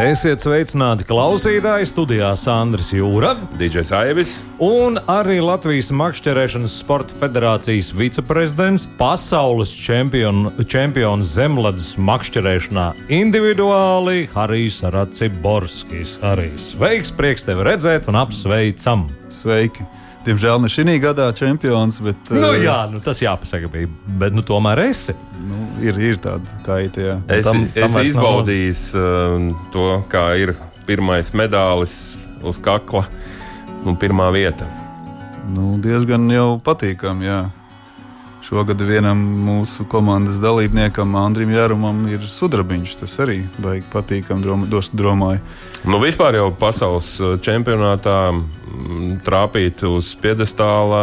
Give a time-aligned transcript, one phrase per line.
[0.00, 4.30] Esiet sveicināti klausītāji studijā Sandrs Jūra DJs Aivis.
[4.64, 16.16] un arī Latvijas Makšķerēšanas Sporta Federācijas viceprezidents, pasaules čempion, čempions zemledus makšķerēšanā individuāli Harijs Raciborskis.
[16.24, 19.10] Harijs, sveiks, prieks tevi redzēt un apsveicam!
[19.28, 19.84] Sveiki!
[20.24, 23.88] Diemžēl ne šī gadā čempions, bet Nu, eh, jā, nu, tas jāpasaka, bija,
[24.20, 25.14] bet nu, tomēr esi.
[25.40, 27.00] nu, ir, ir tāda kaita.
[27.00, 27.14] Jā.
[27.28, 30.52] Es, tam- tam, tam es vairs nav- izbaudīju uh, to, kā ir
[30.86, 31.94] pirmais medaļas
[32.42, 33.06] uz kakla
[33.84, 34.66] un pirmā vieta.
[35.54, 37.24] Nu, diezgan jau patīkami.
[37.24, 37.40] Jā.
[38.40, 42.94] Šogad vienam mūsu komandas dalībniekam, Andrim Jārumam, ir sudrabiņš.
[43.02, 44.42] Tas arī baigi patīkami,
[44.96, 45.42] domāju.
[45.84, 47.12] Nu, vispār jau pasaules
[47.44, 51.02] čempionātā mm, trāpīt uz piedestāla,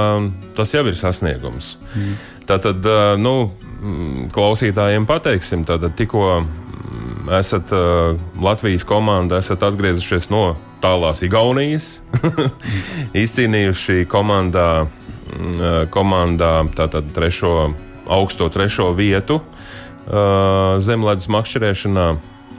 [0.58, 1.76] tas jau ir sasniegums.
[1.94, 2.18] Mm.
[2.50, 2.90] Tātad,
[3.22, 3.36] nu,
[3.78, 7.74] mm, klausītājiem pateiksim, tātad tikko mm, esat
[8.42, 12.00] Latvijas komanda, esat atgriezušies no tālās Igaunijas,
[13.26, 15.07] izcīnījuši komandā, mm,
[15.94, 17.72] komandā tātad trešo,
[18.08, 22.08] augsto trešo vietu uh, zemledus makšķerēšanā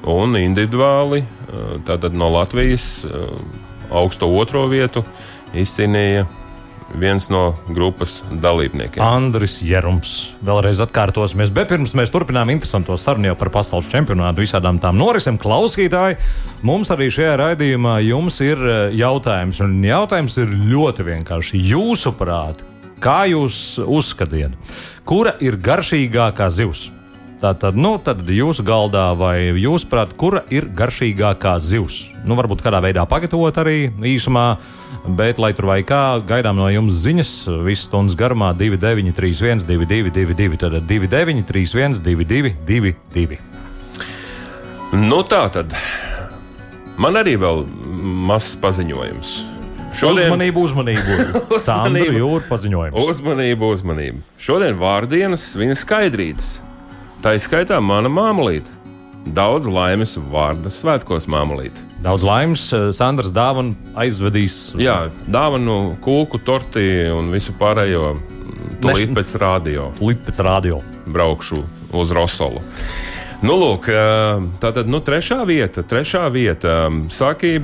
[0.09, 3.07] un individuāli uh, tātad no Latvijas
[3.89, 5.03] augsto otro vietu
[5.57, 6.27] izcīnīja
[6.95, 9.03] viens no grupas dalībniekiem.
[9.05, 10.15] Andris Jerums.
[10.45, 15.39] Vēlreiz atkārtosimies, bet pirms mēs turpinām interesanto sarunu jau par pasaules čempionātu, visādām tām norisēm.
[15.41, 16.19] Klausītāji,
[16.67, 21.65] mums arī šajā raidījumā jums ir eh, jautājums, un jautājums ir ļoti vienkārši.
[21.73, 22.65] Jūsuprāt,
[23.05, 24.57] kā jūs uzskatiet,
[25.09, 26.89] kura ir garšīgākā zivs?
[27.39, 32.09] Tātad, nu, tad jūsu galdā vai jūsuprāt, kura ir garšīgākā zivs?
[32.27, 34.47] Nu, varbūt kādā veidā pagatavot arī īsumā,
[35.07, 37.31] bet, lai tur vai kā, gaidām no jums ziņas
[37.63, 43.39] visas stundas garumā 2931, 222, tad 2931, 222.
[44.99, 45.79] Nu, tā tad
[46.99, 47.63] man arī vēl
[48.27, 49.35] mazs paziņojums.
[49.95, 51.13] Uzmanību, uzmanību!
[51.71, 52.99] Sandra Jūra paziņojums.
[52.99, 54.25] Uzmanību, uzmanību.
[54.43, 56.57] Šodien vārdienas viņa skaidrītas.
[57.19, 58.71] Tā izskaitā mana māmulīte.
[59.35, 61.83] Daudz laimes vārda svētkos māmulīte.
[62.05, 64.77] Daudz laimes, Sandras dāvana aizvedīs.
[64.79, 68.15] Jā, dāvanu, kūku, torti un visu pārējo.
[68.79, 70.79] Tūlīt pēc rādio Līdz pēc radio.
[71.11, 71.59] braukšu
[71.99, 72.63] uz Rosolu.
[73.43, 73.91] Nu, lūk,
[74.63, 75.83] tā tad nu, trešā vieta.
[75.83, 76.87] Trešā vieta.
[77.11, 77.59] Saki,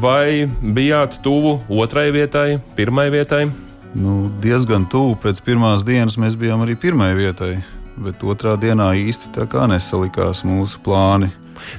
[0.00, 3.46] vai bijāt tuvu otrai vietai, pirmai vietai?
[3.96, 7.54] Nu, diezgan tuvu pēc pirmās dienas mēs bijām arī pirmajai vietai.
[7.96, 11.30] Bet otrā dienā īsti tā kā nesalikās mūsu plāni.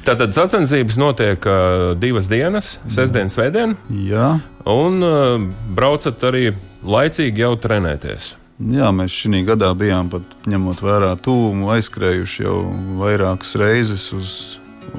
[0.06, 5.38] Tātad sacensības notiek uh, divas dienas, sestdien, svētdien, Jā, un uh,
[5.78, 6.50] braucat arī
[6.82, 8.32] laicīgi jau trenēties.
[8.58, 12.62] Jā, mēs šī gadā bijām pat ņemot vērā tūmu, aizskrējuši jau
[12.98, 14.32] vairākas reizes uz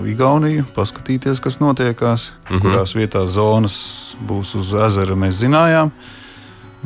[0.04, 2.60] Igauniju, paskatīties, kas notiekās, mm -hmm.
[2.62, 3.76] kurās vietās zonas
[4.28, 5.90] būs uz ezera, mēs zinājām.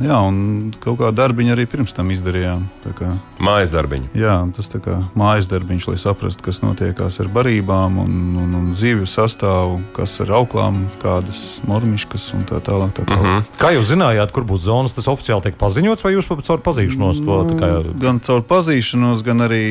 [0.01, 2.65] Jā, un kaut kā darbiņu arī pirms tam izdarījām.
[2.85, 3.09] Tā Kā,
[3.43, 4.13] Mājas darbiņi.
[4.17, 9.09] jā, tas kā mājas darbiņš, lai saprastu, kas notiekās ar barībām un, un, un zivju
[9.09, 12.93] sastāvu, kas ar auklām, kādas mormiškas un tā tālāk.
[12.97, 13.21] Tā tālāk.
[13.21, 13.45] Mm -hmm.
[13.59, 17.25] Kā jūs zinājāt, kur būs zonas, tas oficiāli tiek paziņots, vai jūs pat caur pazīšanos
[17.25, 19.65] to tā kā Nu, Gan caur pazīšanos, gan arī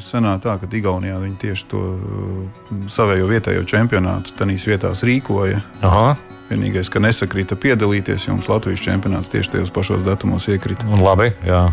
[0.00, 5.60] senā tā, ka Igaunijā viņi tieši to uh, savējo vietējo čempionātu tenīs vietās rīkoja.
[5.82, 6.16] Aha,
[6.48, 10.86] Vienīgais, ka nesakrita piedalīties, jo mums Latvijas čempionāts tieši tajos pašos datumos iekrita.
[11.04, 11.32] labi.
[11.44, 11.68] Jā.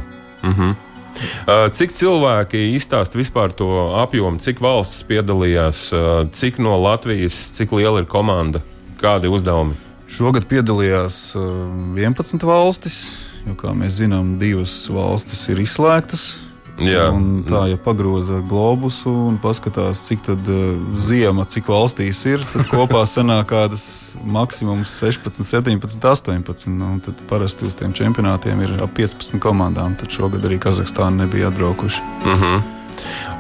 [0.46, 3.70] Uh, Cik cilvēki izstāsta vispār to
[4.02, 8.60] apjomu, cik valstis piedalījās, uh, cik no Latvijas, cik liela ir komanda,
[9.00, 9.78] kādi uzdevumi?
[10.12, 13.00] Šogad piedalījās uh, 11 valstis,
[13.48, 16.34] jo, kā mēs zinām, divas valstis ir izslēgtas.
[16.76, 17.06] Jā,
[17.48, 23.06] tā, ja pagroza globusu un paskatās, cik tad uh, ziema, cik valstīs ir, tad kopā
[23.08, 23.86] sanāk kādas
[24.28, 26.74] maksimums 16, 17, 18.
[26.76, 29.96] Nu, un tad parasti uz tiem čempionātiem ir ap 15 komandām.
[30.00, 32.04] Tad šogad arī Kazahstāna nebija atbraukuši.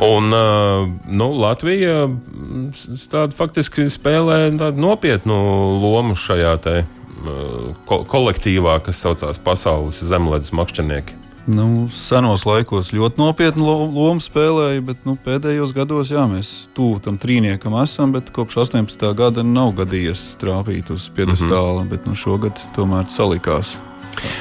[0.05, 2.69] Un uh, nu, Latvija mm,
[3.11, 5.35] tādu faktiski spēlē tādu nopietnu
[5.83, 11.25] lomu šajā te, uh, ko kolektīvā, kas saucās Pasaules zemledus makšķernieki.
[11.45, 16.97] Nu, senos laikos ļoti nopietnu lo- lomu spēlēja, bet nu, pēdējos gados jā, mēs tuvu
[17.06, 18.12] tam trīniekam esam.
[18.15, 19.13] Bet kopš 18.
[19.13, 21.89] gada nav gadījies trāpīt uz piedestāla, mm -hmm.
[21.89, 23.77] bet nu, šogad tomēr salikās.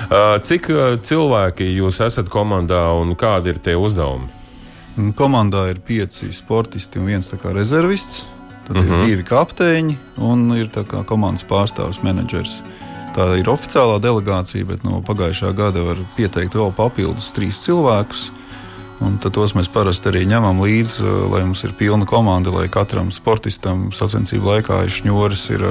[0.09, 4.29] Uh, cik uh, cilvēki jūs esat komandā un kādi ir tie uzdevumi?
[5.15, 8.25] Komandā ir pieci sportisti un viens rezervists.
[8.69, 8.87] Tad uh -huh.
[8.87, 9.06] ir mhm.
[9.06, 10.71] divi kapteiņi un ir
[11.06, 12.62] komandas pārstāvis menedžers.
[13.15, 18.25] Tā ir oficiālā delegācija, bet no pagājušā gada var pieteikt vēl papildus trīs cilvēkus.
[19.05, 23.89] Un tos mēs parasti arī ņemam līdzi, lai mums ir pilna komanda, lai katram sportistam
[23.95, 25.63] sacensību laikā šņuris ir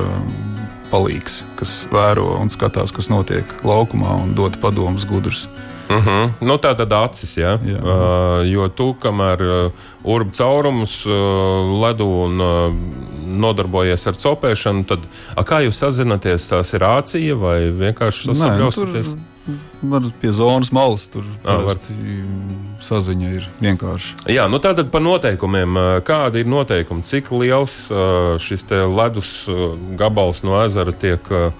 [0.91, 5.47] palīgs, kas vēro un skatās, kas notiek laukumā un dod padomus gudrus.
[5.89, 6.07] Uh mhm.
[6.07, 6.29] -huh.
[6.41, 7.57] nu, tā tad acis, ja?
[7.57, 7.79] Jā.
[7.79, 9.71] Uh, jo tu, kamēr uh,
[10.03, 11.11] urbi caurumus, uh,
[11.81, 12.73] ledu un uh,
[13.27, 14.99] nodarbojies ar copēšanu, tad
[15.35, 16.49] a, kā jūs sazināties?
[16.49, 19.15] Tas ir rācija vai vienkārši saprotaties?
[19.81, 21.25] Var pie zonas malas tur
[22.83, 24.15] saziņa ir vienkārši.
[24.31, 25.79] Jā, nu tātad par noteikumiem.
[26.07, 27.03] Kādi ir noteikumi?
[27.03, 31.51] Cik liels uh, šis ledus uh, gabals no ezera tiek uh,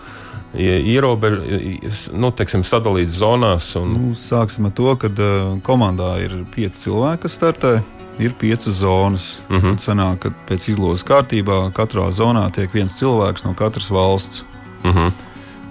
[0.54, 3.72] ierobežots, nu, teiksim, sadalīts zonās.
[3.80, 3.94] Un...
[3.94, 7.76] Nu, sāksim ar to, ka uh, komandā ir pieci cilvēki, kas startē.
[8.22, 9.40] Ir piecas zonas.
[9.50, 9.74] Uh -huh.
[9.74, 14.46] Tad sanāk, ka pēc izlozes kārtībā katrā zonā tiek viens cilvēks no katras valsts.
[14.84, 15.12] Uh -huh.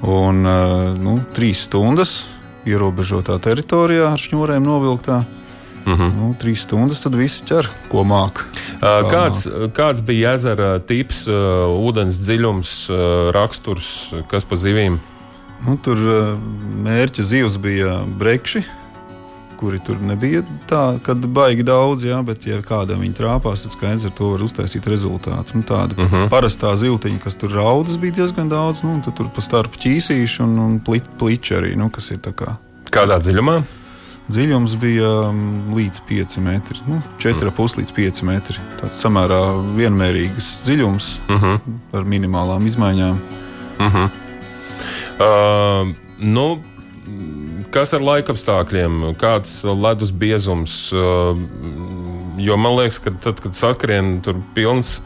[0.02, 2.24] Un uh, nu, trīs stundas
[2.66, 5.24] ierobežotā teritorijā ar šņurēm novilktā.
[5.84, 6.10] Mm -hmm.
[6.16, 8.44] nu, trīs stundas, tad visi ķer, ko māca.
[8.82, 12.90] Uh, kāds, kāds bija ezera tips, ūdens dziļums,
[13.32, 14.98] raksturs, kas pa zivīm?
[15.66, 15.98] Nu, tur
[16.82, 18.62] mērķa zivs bija brekši,
[19.62, 24.08] kuri tur nebija tā, kad baigi daudz, jā, bet, ja kādam viņi trāpās, tad skaidrs
[24.08, 25.54] ar to var uztaisīt rezultātu.
[25.54, 26.24] Nu, tāda uh -huh.
[26.32, 30.58] parastā zivtiņa, kas tur raudas, bija diezgan daudz, nu, tad tur pa starp ķīsīšu un,
[30.58, 32.56] un plit, pliči arī, nu, kas ir tā kā.
[32.90, 33.62] Kādā dziļumā?
[34.30, 35.38] Dziļums bija um,
[35.74, 37.80] līdz 5 metri, nu, 4,5 mm.
[37.80, 38.60] līdz 5 metri.
[38.78, 39.40] Tāds samērā
[39.74, 41.78] vienmērīgs dziļums mm -hmm.
[41.98, 43.18] ar minimālām izmaiņām.
[43.78, 44.10] Mm -hmm.
[45.18, 46.46] uh, nu,
[47.74, 50.92] kas ar laikapstākļiem, kāds ledus biezums?
[50.92, 51.36] Uh,
[52.38, 55.00] jo man liekas, ka tad, kad saskrien tur pilns.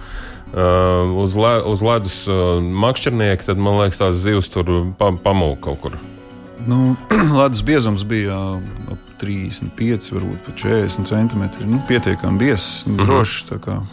[0.46, 5.60] Uh, uz, le, uz ledus uh, makšķernieki, tad man liekas, tās zivs tur pa, pamūk
[5.60, 5.96] kaut kur.
[6.66, 6.96] Nu,
[7.40, 8.38] ledus biezums bija
[8.92, 11.66] ap 35, varbūt pat 40 centimetri.
[11.68, 13.02] Nu, pietiekami biezs, nu, mhm.
[13.02, 13.06] -huh.
[13.06, 13.44] drošs.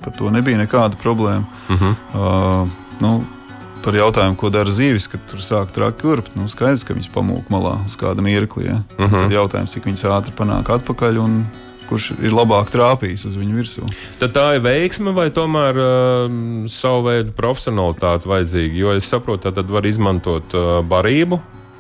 [0.02, 1.46] Par to nebija nekāda problēma.
[1.70, 1.96] Uh -huh.
[2.14, 3.24] uh, nu,
[3.84, 6.36] par jautājumu, ko dara zīvis, kad tur sāk traki urbt.
[6.36, 8.66] Nu, skaidrs, ka viņas pamūk malā uz kāda mirkli.
[8.66, 8.84] Ja?
[8.98, 9.20] Uh -huh.
[9.20, 11.18] Tad jautājums, cik viņas ātri panāk atpakaļ.
[11.18, 11.46] Un,
[11.90, 13.90] kurš ir labāk trāpījis uz viņu virsmu.
[14.22, 16.38] Tad tā ir veiksme vai tomēr uh,
[16.72, 18.80] savu veidu profesionālitāte vajadzīga?
[18.80, 21.40] Jo es saprotu, tad var izmantot uh, barību,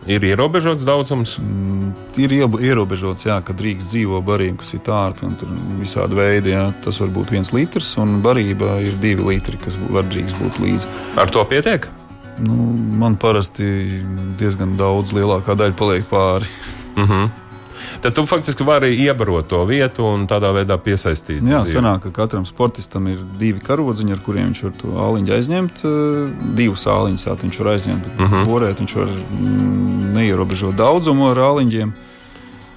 [0.10, 1.38] Ir ierobežots daudzums?
[1.40, 5.38] Mm, ir ierobežots, jā, ka drīkst dzīvo barība, kas ir tārpi un
[5.80, 6.54] visādi veidi.
[6.56, 6.66] Jā.
[6.84, 10.92] Tas var būt viens litrs, un barība ir divi litri, kas var drīkst būt līdzi.
[11.24, 11.88] Ar to pietiek?
[12.44, 14.02] Nu, man parasti
[14.40, 16.50] diezgan daudz, lielākā daļa paliek pāri.
[16.94, 17.32] Uh mhm.
[18.02, 21.42] Tad tu faktiski vari iebarot to vietu un tādā veidā piesaistīt.
[21.42, 21.78] Jā, zīvi.
[21.78, 25.84] sanāk, ka katram sportistam ir divi karodziņi, ar kuriem viņš var to āliņu aizņemt.
[25.84, 28.36] Eh, divus āliņus viņš var aizņemt, bet uh mhm.
[28.36, 28.50] -huh.
[28.50, 31.94] borēt viņš var mm, neierobežot daudzumu ar āliņiem.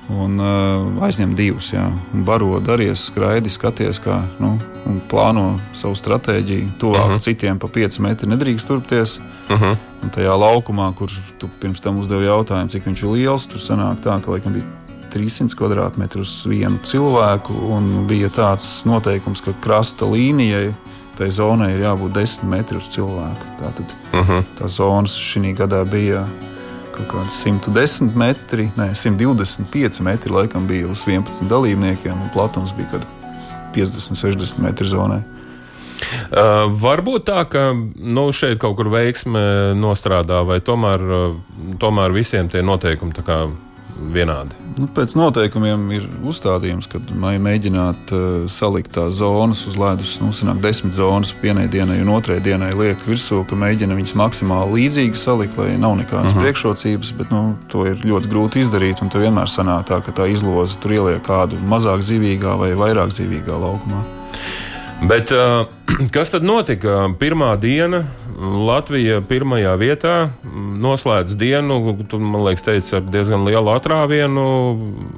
[0.07, 1.89] Un uh, aizņem divus, jā.
[2.13, 4.53] Baro, daries, skraidi, skaties, kā nu,
[5.11, 6.79] plāno savu stratēģiju.
[6.79, 7.17] Tuvāk uh mhm.
[7.17, 7.23] -huh.
[7.23, 9.19] citiem pa 5 metri nedrīkst turpties.
[9.19, 9.65] Uh mhm.
[9.65, 9.77] -huh.
[10.03, 13.97] Un tajā laukumā, kurš tu pirms tam uzdevi jautājumu, cik viņš ir liels, tur sanāk
[14.05, 14.65] tā, ka laikam bija
[15.17, 17.57] 300 km uz vienu cilvēku.
[18.09, 20.75] Bija tāds noteikums, ka krasta līnijai
[21.17, 23.55] tai zonai ir jābūt 10 metri uz cilvēku.
[23.61, 24.33] Tātad uh mhm.
[24.33, 24.45] -huh.
[24.59, 26.27] tā zonas šī gadā bija
[26.97, 30.33] kaut kādi 110 metri, ne 125 metri.
[30.33, 33.01] Laikam bija uz 11 dalībniekiem, un platums bija
[33.75, 35.23] 50, 60 metri zonai.
[36.31, 41.01] Uh, varbūt tā, ka nu, šeit kaut kur veiksme nostrādā, vai tomēr,
[41.81, 43.13] tomēr visiem tie noteikumi
[44.13, 44.57] vienādi?
[44.77, 50.17] Nu, pēc noteikumiem ir uzstādījums, ka mēģināt uh, salikt tās zonas uz ledus.
[50.21, 54.83] Nu, sanāk, desmit zonas vienai dienai un otrai dienai liek virsū, ka mēģina viņas maksimāli
[54.83, 56.39] līdzīgi salikt, lai nav nekādas uh mhm.
[56.39, 56.45] -huh.
[56.45, 57.15] priekšrocības.
[57.17, 59.03] Bet nu, to ir ļoti grūti izdarīt.
[59.03, 63.11] Un tur vienmēr sanāk tā, ka tā izloze tur ieliek kādu mazāk zīvīgā vai vairāk
[63.13, 64.16] zīvīgā laukumā.
[65.03, 65.67] Bet, uh,
[66.15, 67.05] kas tad notika?
[67.21, 68.05] Pirmā diena
[68.37, 70.15] Latvija pirmajā vietā
[70.77, 74.45] noslēdz dienu, tu, man liekas, teici, ar diezgan lielu atrāvienu.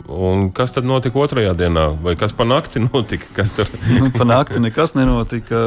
[0.06, 1.88] Un kas tad notika otrajā dienā?
[2.02, 3.26] Vai kas pa nakti notika?
[3.34, 3.70] Kas tur?
[3.98, 5.62] nu, pa nakti nekas nenotika.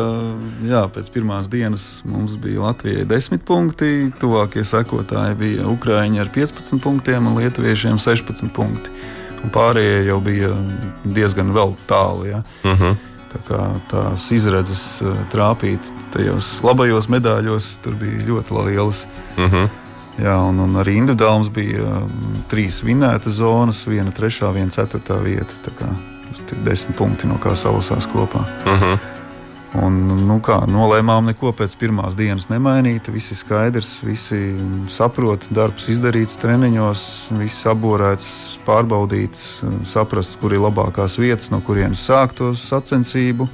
[0.67, 6.79] Jā, pēc pirmās dienas mums bija Latvijai 10 punkti, tuvākie sekotāji bija Ukraiņi ar 15
[6.83, 8.95] punktiem un Lietuviešiem 16 punkti.
[9.41, 10.51] Un pārējie jau bija
[11.03, 11.55] diezgan
[11.87, 12.27] tālu.
[12.29, 12.43] Ja.
[12.63, 12.83] Uh mhm.
[12.83, 13.07] -huh.
[13.31, 13.59] Tā
[13.91, 19.05] tās izredzes eh, trāpīt tajos labajos medaļos tur bija ļoti lielas.
[19.37, 19.47] Mhm.
[19.55, 19.69] -huh.
[20.21, 25.17] Jā, un, un arī individuāli mums bija um, trīs vinētas zonas, viena trešā, viena ceturtā
[25.23, 25.55] vieta.
[25.65, 25.87] Tā kā
[26.65, 28.43] desmit punkti no kā salasās kopā.
[28.65, 28.97] Uh -huh.
[29.79, 33.07] Un, nu kā, nolēmām neko pēc pirmās dienas nemainīt.
[33.13, 34.39] Visi skaidrs, visi
[34.91, 37.03] saprot, darbs izdarīts treniņos,
[37.39, 38.27] viss apborēts,
[38.67, 43.47] pārbaudīts, saprasts, kur ir labākās vietas, no kurienes sāktos sacensību.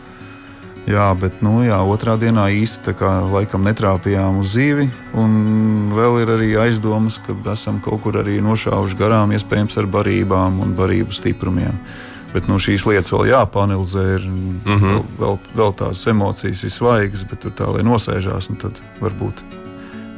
[0.88, 4.88] Jā, bet nu, jā, otrā dienā īsti kā, laikam netrāpījām uz zīvi.
[5.20, 10.62] Un vēl ir arī aizdomas, ka esam kaut kur arī nošāvuši garām, iespējams, ar barībām
[10.64, 11.76] un barību stiprumiem.
[12.38, 14.08] Bet nu, šīs lietas vēl jāpanelizē.
[14.20, 15.06] Ir, mm -hmm.
[15.18, 19.42] vēl, vēl, tās emocijas ir svaigas, bet tur tā, lai nosēžās, tad varbūt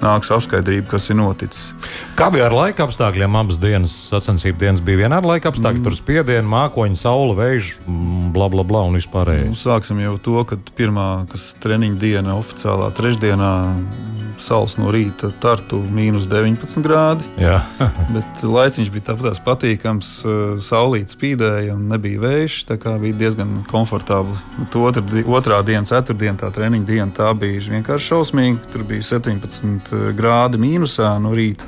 [0.03, 1.71] nāks apskaidrība, kas ir noticis.
[2.19, 3.37] Kā bija ar laika apstākļiem?
[3.39, 5.87] Abas dienas sacensību dienas bija vienādi laika apstākļi, mm.
[5.87, 7.73] tur spiediena, mākoņi, saule, vējš,
[8.35, 9.51] bla, bla, bla un vispārējais.
[9.53, 13.53] Nu, sāksim jau to, ka pirmā, kas treniņa diena oficiālā trešdienā
[14.39, 17.27] Sals no rīta tartu mīnus 19 grādi.
[18.15, 20.11] bet laiciņš bija tāpat patīkams.
[20.63, 22.61] Saulīt spīdēja un nebija vējš.
[22.69, 24.37] Tā kā bija diezgan komfortabli.
[24.79, 28.71] Otra, otrā diena, ceturtdiena, tā treniņa diena, tā bija vienkārši šausmīga.
[28.73, 31.67] Tur bija 17 grādi mīnusā no rīta.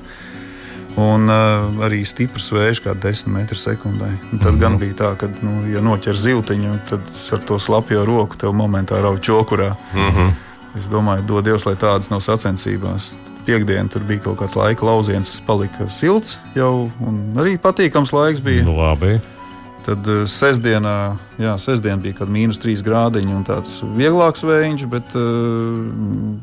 [1.00, 4.10] Un uh, arī stiprs vējš, kā 10 metru sekundē.
[4.32, 4.60] Un tad mm -hmm.
[4.60, 7.02] gan bija tā, ka, nu, ja noķer ziltiņu, tad
[7.32, 9.76] ar to slapjo roku tev momentā rauj čokurā.
[9.94, 10.32] Mm -hmm.
[10.78, 13.12] Es domāju, dod Dievs, lai tādas nav sacensībās.
[13.44, 18.44] Piektdiena tur bija kaut kāds laika lauciens, kas palika silts jau, un arī patīkams laiks
[18.46, 18.64] bija.
[18.68, 19.18] Nu, labi.
[19.82, 20.96] Tad uh, sestdienā,
[21.42, 25.82] jā, sestdien bija kaut kāda mīnus 3 grādiņa un tāds vieglāks vējš, bet uh,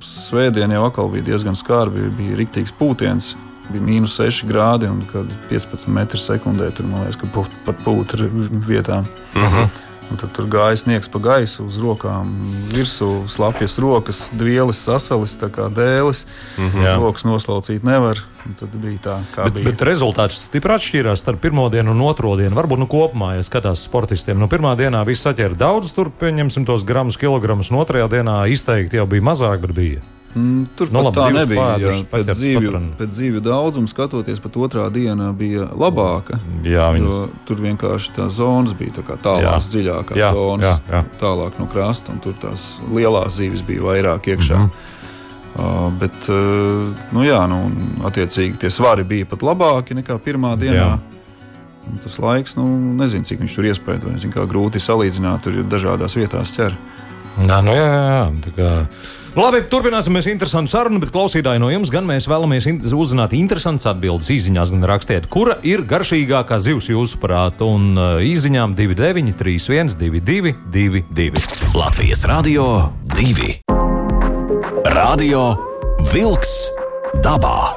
[0.04, 2.10] svētdien jau atkal bija diezgan skarbi.
[2.18, 3.32] Bija riktīgs pūtiens,
[3.70, 6.72] bija mīnus 6 grādi un 15 metru sekundē.
[6.74, 8.26] Tur man liekas, ka pat pūta
[8.66, 9.06] vietām.
[9.36, 9.54] Uh mhm.
[9.54, 9.84] -huh.
[10.08, 12.30] Un tad tur gāja sniegs pa gaisu, uz rokām,
[12.72, 16.24] virsū slapjas rokas, dvielas sasalis, kā dēlis.
[16.56, 17.00] Mm -hmm.
[17.02, 18.18] Rokas noslaucīt nevar.
[18.56, 19.64] Tad bija tā, kā bet, bija.
[19.64, 22.56] Bet rezultāts stipri atšķīrās starp pirmo dienu un otro dienu.
[22.56, 26.84] Varbūt nu, kopumā, ja skatās sportistiem, nu, pirmā dienā viss saķēra daudz, tur pieņemsim tos
[26.84, 30.00] gramus, kilogramus, un otrajā dienā izteikti jau bija mazāk, bet bija.
[30.34, 31.68] Mm, tur nu, labi, tā nebija.
[31.80, 36.36] Jā, pēc, dzīvju, pēc dzīvju daudzuma skatoties, pat otrā diena bija labāka.
[36.66, 37.32] Jā, viņas...
[37.48, 41.02] Tur vienkārši tā zonas bija tā tālāk, dziļākās jā, zonas, jā, jā.
[41.22, 44.60] tālāk no krasta, un tur tās lielās zīves bija vairāk iekšā.
[44.60, 44.94] Mm -hmm.
[45.58, 47.56] Uh, bet, uh, nu jā, nu,
[48.06, 50.76] attiecīgi tie svari bija pat labāki nekā pirmā dienā.
[50.76, 50.98] Jā.
[52.04, 56.76] Tas laiks, nu, nezinu, cik viņš tur iespējams, grūti salīdzināt, tur ir dažādās vietās ķer.
[57.38, 58.68] Nā, nu jā, jā, tā kā
[59.36, 64.30] Labi, turpināsim mēs interesantu sarunu, bet klausītāji no jums gan mēs vēlamies uzzināt interesantas atbildes
[64.32, 71.72] īsiņās, gan rakstiet, kura ir garšīgākā zivs jūsuprāt, un uh, īsiņām 29, 31, 22, 22.
[71.76, 73.54] Latvijas Radio 2.
[74.94, 75.44] Radio
[76.12, 76.77] Vilks
[77.24, 77.74] dabā.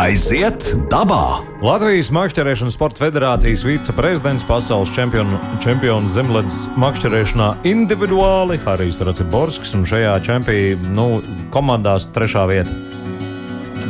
[0.00, 1.40] Aiziet dabā!
[1.60, 10.14] Latvijas Makšķerēšanas sporta federācijas viceprezidents, pasaules čempionu, čempions zemledus makšķerēšanā individuāli Harijs Raciborskis un šajā
[10.24, 11.08] čempionā nu,
[11.52, 12.72] komandās trešā vieta.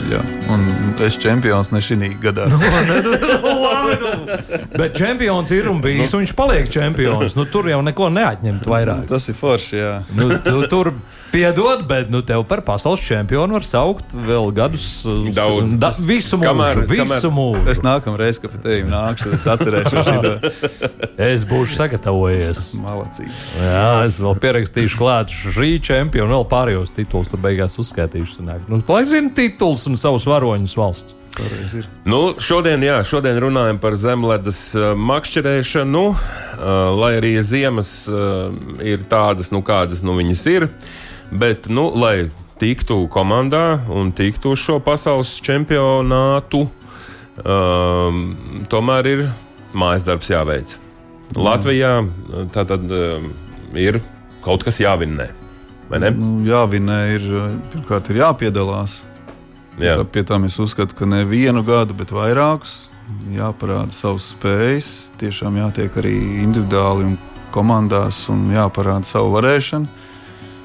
[0.08, 0.20] Jā,
[0.52, 0.64] un
[1.04, 2.46] es čempions ne šī gadā.
[2.50, 3.14] Nu, nu,
[4.80, 7.36] bet čempions ir un bijis, un viņš paliek čempions.
[7.38, 9.06] Nu, tur jau neko neatņemt vairāk.
[9.10, 9.80] Tas ir forši.
[9.80, 9.94] Jā.
[10.16, 10.94] Nu, tu, tur
[11.30, 14.86] Piedod, bet nu, tev par pasaules čempionu var saukt vēl gadus.
[15.34, 15.76] Daudz.
[15.78, 16.48] Da, visu mūžu.
[16.48, 17.26] Kamēr, visu kamēr...
[17.36, 17.62] mūžu.
[17.70, 20.32] Es nākamreiz, kad pie tevis nākšu, es atcerēšos šo.
[21.22, 22.64] es būšu sagatavojies.
[22.82, 23.44] Malacīts.
[23.62, 28.48] Jā, es vēl pierakstīšu klāt šī čempionu, vēl pārējos titulus, tad beigās uzskaitīšu.
[28.66, 31.16] Nu, lai zina tituls un savus varoņus valsts.
[32.04, 36.02] Nu, šodien, jā, šodien runājam par zemledes uh, makšķerēšanu.
[36.10, 38.50] Uh, lai arī ziemas uh,
[38.84, 40.68] ir tādas, nu, kādas nu, viņas ir.
[41.30, 42.30] Bet, nu, lai
[42.60, 48.22] tiktu komandā un tiktu uz šo pasaules čempionātu, uh,
[48.72, 49.26] tomēr ir
[49.72, 50.74] mājas darbs jāveic.
[51.30, 51.44] Jā.
[51.46, 51.92] Latvijā
[52.52, 53.22] tā tad uh,
[53.78, 54.00] ir
[54.44, 55.30] kaut kas jāvinnē.
[55.90, 57.30] Nu, jāvinnē ir
[57.70, 59.00] pirmkārt ir jāpiedalās
[59.78, 59.96] Jā.
[59.96, 62.90] Tā, pie tam es uzskatu, ka ne vienu gadu, bet vairākus
[63.34, 65.10] jāparāda savas spējas.
[65.20, 67.16] Tiešām jātiek arī individuāli un
[67.54, 69.88] komandās un jāparāda savu varēšanu.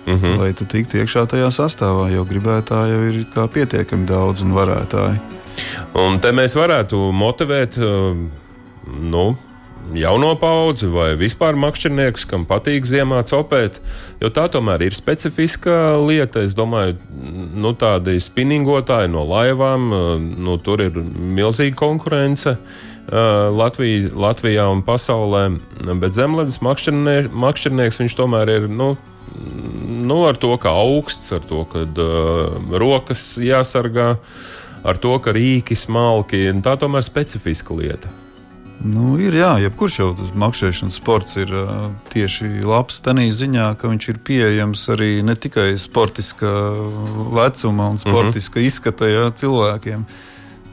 [0.05, 0.37] Mm -hmm.
[0.39, 5.19] Lai tu tiktu iekšā tajā sastāvā, jo gribētāji jau ir pietiekami daudz un varētāji.
[5.93, 7.77] Un te mēs varētu motivēt,
[8.99, 9.37] nu,
[9.93, 13.79] jauno paudzi vai vispār makšķerniekus, kam patīk ziemā copēt.
[14.23, 16.43] Jo tā tomēr ir specifiska lieta.
[16.45, 16.97] Es domāju,
[17.55, 19.89] nu, tādi spinningotāji no laivām,
[20.41, 22.57] nu, tur ir milzīga konkurence.
[23.05, 25.43] Latvija, Latvijā un pasaulē,
[26.01, 28.95] bet zemledus makšķernieks viņš tomēr ir nu,
[30.09, 34.15] nu, ar to, ka augsts, ar to, ka uh, rokas jāsargā,
[34.85, 36.47] ar to, ka rīki smalki.
[36.65, 38.24] Tā tomēr ir specifiska lieta.
[38.83, 43.89] Nu, ir jā, jebkurš jau tas makšķerēšanas sports ir uh, tieši labs tādā ziņā, ka
[43.89, 46.51] viņš ir pieejams arī ne tikai sportiska
[47.33, 48.67] vecuma un sportiska mm -hmm.
[48.67, 50.05] izskata jā, cilvēkiem.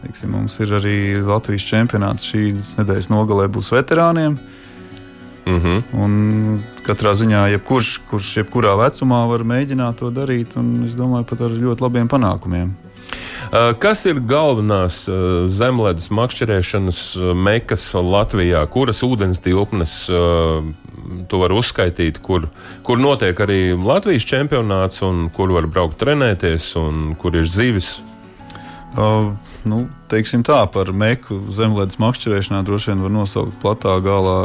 [0.03, 4.39] Teiksim, mums ir arī Latvijas čempionāts šīs nedēļas nogalē būs veterāniem.
[5.47, 5.83] Mm -hmm.
[5.93, 11.41] Un katrā ziņā, jebkurš, kurš jebkurā vecumā var mēģināt to darīt, un es domāju, pat
[11.41, 12.75] ar ļoti labiem panākumiem.
[13.53, 18.63] Uh, kas ir galvenās uh, zemledus makšķerēšanas uh, mekas Latvijā?
[18.73, 19.97] Kuras ūdens tilpnes
[21.29, 22.47] tu vari uzskaitīt, kur,
[22.87, 27.99] kur notiek arī Latvijas čempionāts, un kur var braukt trenēties, un kur ir zivis?
[28.97, 29.35] Uh,
[29.69, 34.39] nu, teiksim tā, par meku zemlētas makšķerēšanā droši vien var nosaukt platā galā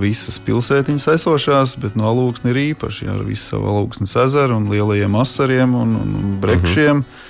[0.00, 5.20] visas pilsētiņas esošās, bet no alūksnes ir īpaši ar visu savu alūksnes ezeru un lielajiem
[5.20, 7.04] asariem un, un brekšiem.
[7.04, 7.28] Uh -huh.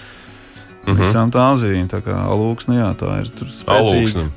[0.87, 1.01] Uh -huh.
[1.01, 1.89] Visām tām zīmēm.
[1.89, 4.29] Tā kā alūksne, jā, tā ir spēcīga.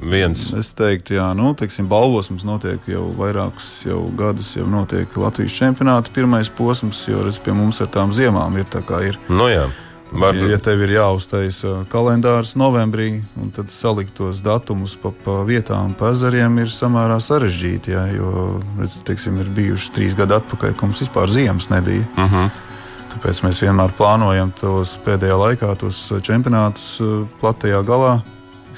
[0.00, 0.46] Viens.
[0.56, 5.52] Es teiktu, jā, nu, teiksim, balvos mums notiek jau vairākus jau gadus, jau notiek Latvijas
[5.52, 9.18] čempionāta pirmais posms, jo redz, pie mums ar tām ziemām ir tā kā ir.
[9.28, 9.68] No nu jā.
[10.10, 10.34] Var...
[10.34, 13.20] Ja, ja tev ir jāuztaisa kalendārs novembrī,
[13.54, 17.94] tad salikt tos datumus pa, pa vietām, pa ezeriem ir samērā sarežģīti.
[17.94, 18.32] Jā, jo,
[18.80, 22.08] redz, teiksim, ir bijuši trīs gadi atpakaļ, kad mums vispār ziemas nebija.
[22.16, 22.34] Uh mhm.
[22.34, 22.66] -huh.
[23.10, 28.20] Tāpēc mēs vienmēr plānojam tos pēdējā laikā, tos čempionātus uh, platajā galā.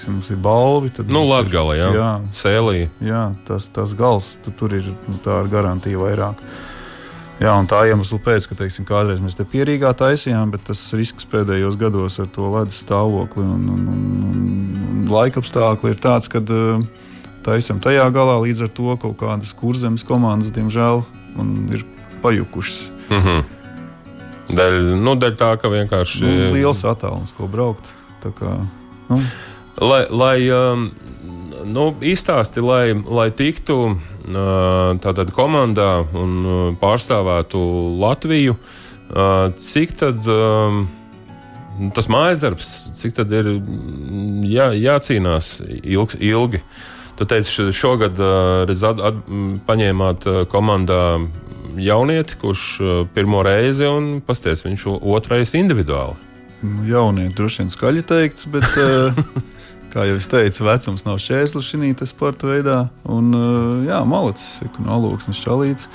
[0.08, 0.88] Mums ir balvi.
[1.12, 2.86] Nu, Latvijā, jā, jā, Sēlī.
[3.04, 6.40] Jā, tas, tas gals tu, tur ir nu, tā ar garantiju vairāk.
[7.42, 11.28] Jā, un tā iemesla pēc, ka teiksim, kādreiz mēs te pierīgā taisījām, bet tas risks
[11.28, 14.44] pēdējos gados ar to ledus stāvokli un, un, un,
[14.88, 16.82] un laika apstākļi ir tāds, ka uh,
[17.46, 21.02] taisām tajā galā līdz ar to kaut kādas kurzemes komandas, diemžēl,
[21.76, 21.84] ir
[22.24, 22.86] pajukušas.
[23.10, 23.61] Mm -hmm.
[24.52, 27.88] Dēļ, nu, dēļ tā, ka vienkārši nu, liels attālums, ko braukt.
[28.22, 28.52] Kā,
[29.08, 29.18] nu.
[29.82, 30.86] Lai, lai um,
[31.66, 33.96] nu, izstāsti, lai, lai tiktu uh,
[35.02, 37.60] tādā komandā un uh, pārstāvētu
[38.02, 40.84] Latviju, uh, cik tad um,
[41.96, 43.54] tas mājas darbs, cik tad ir
[44.46, 46.62] jā, jācīnās ilg, ilgi.
[47.16, 48.20] Tu teici, šogad
[48.68, 49.18] redz, at, at,
[49.66, 51.02] paņēmāt komandā
[51.78, 56.16] jaunieti, kurš uh, pirmo reizi un pasties viņš otrais individuāli.
[56.62, 59.18] Nu, jaunieti droši vien skaļi teikts, bet, uh,
[59.92, 62.78] kā jau es teicu, vecums nav šķērslis šī sporta veidā.
[63.04, 65.88] Un, uh, jā, malacis, no alūksnes čalīts.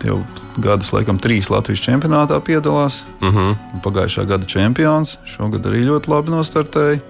[0.00, 0.22] Jau
[0.56, 3.02] gadus, laikam, trīs Latvijas čempionātā piedalās.
[3.20, 3.38] Uh mhm.
[3.38, 3.82] -huh.
[3.84, 5.18] Pagājušā gada čempions.
[5.24, 7.00] Šogad arī ļoti labi nostartēja.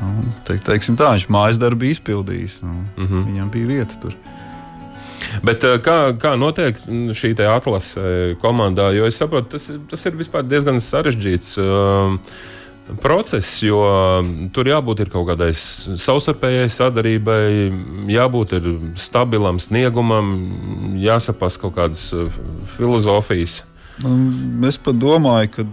[0.00, 2.62] Nu, te, teiksim tā, viņš mājas darbu izpildījis.
[2.62, 3.14] Nu, uh mhm.
[3.14, 3.26] -huh.
[3.26, 4.14] Viņam bija vieta tur.
[5.46, 6.78] Bet eh, kā, kā notiek
[7.16, 8.90] šī atlase eh, komandā?
[8.96, 11.54] Jo es saprotu, tas, tas ir diezgan sarežģīts.
[11.62, 12.18] Uh,
[13.00, 13.80] process, jo
[14.52, 17.44] tur jābūt kaut kādai savstarpējai sadarbībai,
[18.10, 18.56] jābūt
[19.00, 20.32] stabilam sniegumam,
[21.00, 22.08] jāsaprast kaut kādas
[22.76, 23.62] filozofijas.
[24.02, 25.66] Nu, es pat domāju, ka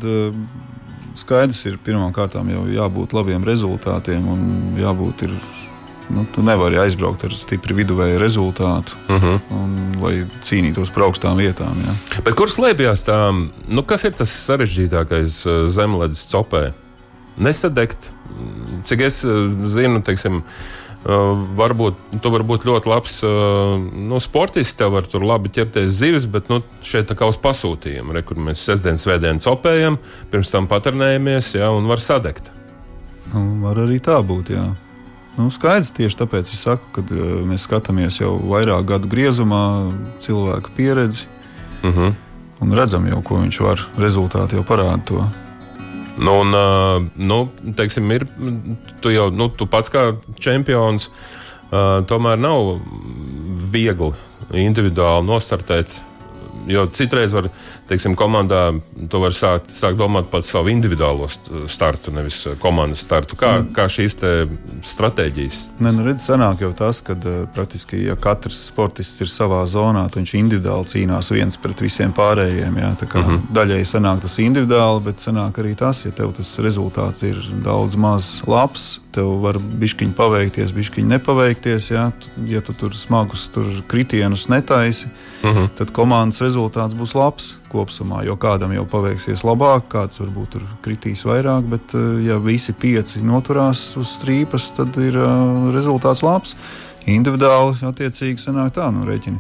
[1.19, 4.45] skaidrs ir pirmkārt jau jābūt labiem rezultātiem un
[4.79, 5.35] jābūt ir
[6.09, 9.25] Nu, tu nevari aizbraukt ar stipri viduvēju rezultātu, uh mhm.
[9.25, 9.39] -huh.
[9.53, 11.77] un, lai cīnītos par augstām vietām.
[11.85, 12.21] Ja.
[12.25, 13.19] Bet kur slēpjas tā,
[13.67, 16.73] nu, kas ir tas sarežģītākais uh, zemledus copē?
[17.37, 18.11] Nesadegt,
[18.83, 20.43] cik es uh, zinu, teiksim,
[20.99, 25.93] Uh, varbūt tu vari būt ļoti labs uh, nu, sportists, tev var tur labi ķerties
[25.95, 29.95] zivis, bet nu, šeit tā kā uz pasūtījumu, re, kur mēs sestdienas vēdienu copējam,
[30.27, 32.51] pirms tam paternējamies ja, un var sadegt.
[33.31, 34.65] Nu, var arī tā būt, jā.
[35.39, 39.62] Nu, skaidrs, tieši tāpēc es saku, ka uh, mēs skatāmies jau vairāk gadu griezumā,
[40.23, 41.99] cilvēka pieredzi uh mhm.
[41.99, 42.13] -huh.
[42.60, 43.86] un redzam, jau, ko viņš var.
[43.97, 45.30] Rezultāti jau parāda to.
[46.19, 48.28] Nu, un, uh, nu, teiksim, ir,
[48.99, 51.10] tu jau nu, tu pats kā čempions,
[51.71, 52.82] uh, tomēr nav
[53.71, 54.12] viegli
[54.52, 56.02] individuāli nostartēt
[56.69, 57.47] Jo citreiz var,
[57.89, 58.67] teiksim, komandā
[59.10, 61.25] to var sākt, sākt domāt par savu individuālo
[61.65, 63.38] startu, nevis uh, komandas startu.
[63.39, 63.71] Kā, mm.
[63.73, 64.19] kā šīs
[64.91, 65.62] stratēģijas?
[65.82, 70.05] Nē, nu redz, sanāk jau tas, ka uh, praktiski, ja katrs sportists ir savā zonā,
[70.10, 72.77] tad viņš individuāli cīnās viens pret visiem pārējiem.
[72.84, 73.49] Jā, tā kā mm -hmm.
[73.58, 78.29] daļai sanāk tas individuāli, bet sanāk arī tas, ja tev tas rezultāts ir daudz maz
[78.45, 81.89] labs, tev var bišķiņi paveikties, bišķiņi nepaveikties.
[81.91, 82.12] Ja,
[82.45, 85.10] ja tu tur smagus tur kritienus netaisi,
[85.43, 85.58] uh mhm.
[85.58, 85.69] -huh.
[85.75, 88.25] tad komandas rezultāts būs labs kopumā.
[88.25, 93.21] Jo kādam jau paveiksies labāk, kāds varbūt tur kritīs vairāk, bet eh, ja visi pieci
[93.21, 96.56] noturās uz strīpas, tad ir uh, rezultāts labs.
[97.06, 99.39] Individuāli attiecīgi sanāk tā, nu rēķini.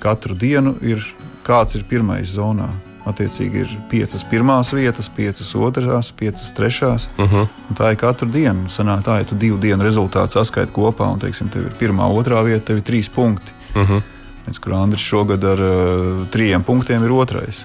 [0.00, 2.68] Katru dienu ir kāds ir pirmais zonā.
[3.06, 7.08] attiecīgi ir piecas pirmās vietas, piecas otrās, piecas trešās.
[7.18, 7.46] Uh -huh.
[7.74, 8.66] Tā ir katru dienu.
[8.68, 12.44] Sanāk, tā, ja tu divu dienu rezultātu saskaiti kopā, un teiksim, tev ir pirmā, otrā
[12.44, 13.52] vieta, tev ir trīs punkti.
[13.74, 14.02] Uh -huh.
[14.46, 17.64] Pēc kur Andris šogad ar uh, trījiem punktiem ir otrais.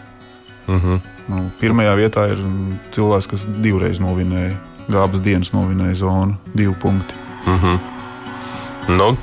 [0.67, 0.99] Uh -huh.
[1.27, 2.39] nu, pirmajā vietā ir
[2.91, 4.57] cilvēks, kas divreiz novinēja,
[4.89, 7.13] gābas dienas novinēja zonu, divi punkti.
[7.45, 7.79] Uh -huh.
[8.87, 9.17] nu,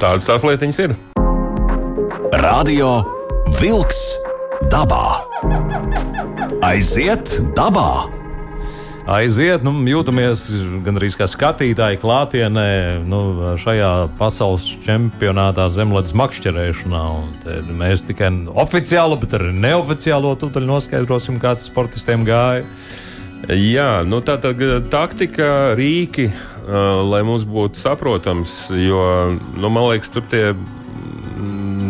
[0.00, 0.96] tādas tās lietiņas ir.
[2.32, 3.04] Radio
[3.60, 4.16] Wolks
[4.70, 5.22] dabā.
[6.62, 8.17] Aiziet dabā!
[9.08, 10.44] Aiziet, nu, jūtamies
[10.84, 12.68] gandrīz kā skatītāji klātienē
[13.08, 13.20] nu,
[13.60, 13.90] šajā
[14.20, 17.02] pasaules čempionātā zemlētas makšķerēšanā.
[17.78, 22.66] Mēs tikai oficiālo, bet arī neoficiālo tūdaļu noskaidrosim, kā tas sportistiem gāja.
[23.48, 29.00] Jā, nu tā tad taktika, rīki, uh, lai mums būtu saprotams, jo
[29.54, 30.50] nu, man liekas, tur tie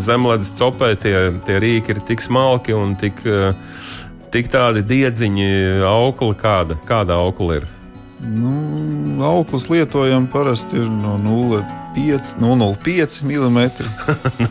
[0.04, 1.16] zemlētas copē, tie,
[1.48, 3.24] tie rīki ir tik smalki un tik.
[3.26, 3.76] Uh,
[4.32, 5.48] tik tādi diedziņi,
[5.88, 7.64] aukli, kāda, kāda aukla ir?
[8.18, 13.70] Nu, auklis lietojam parasti ir no 0,5 mm.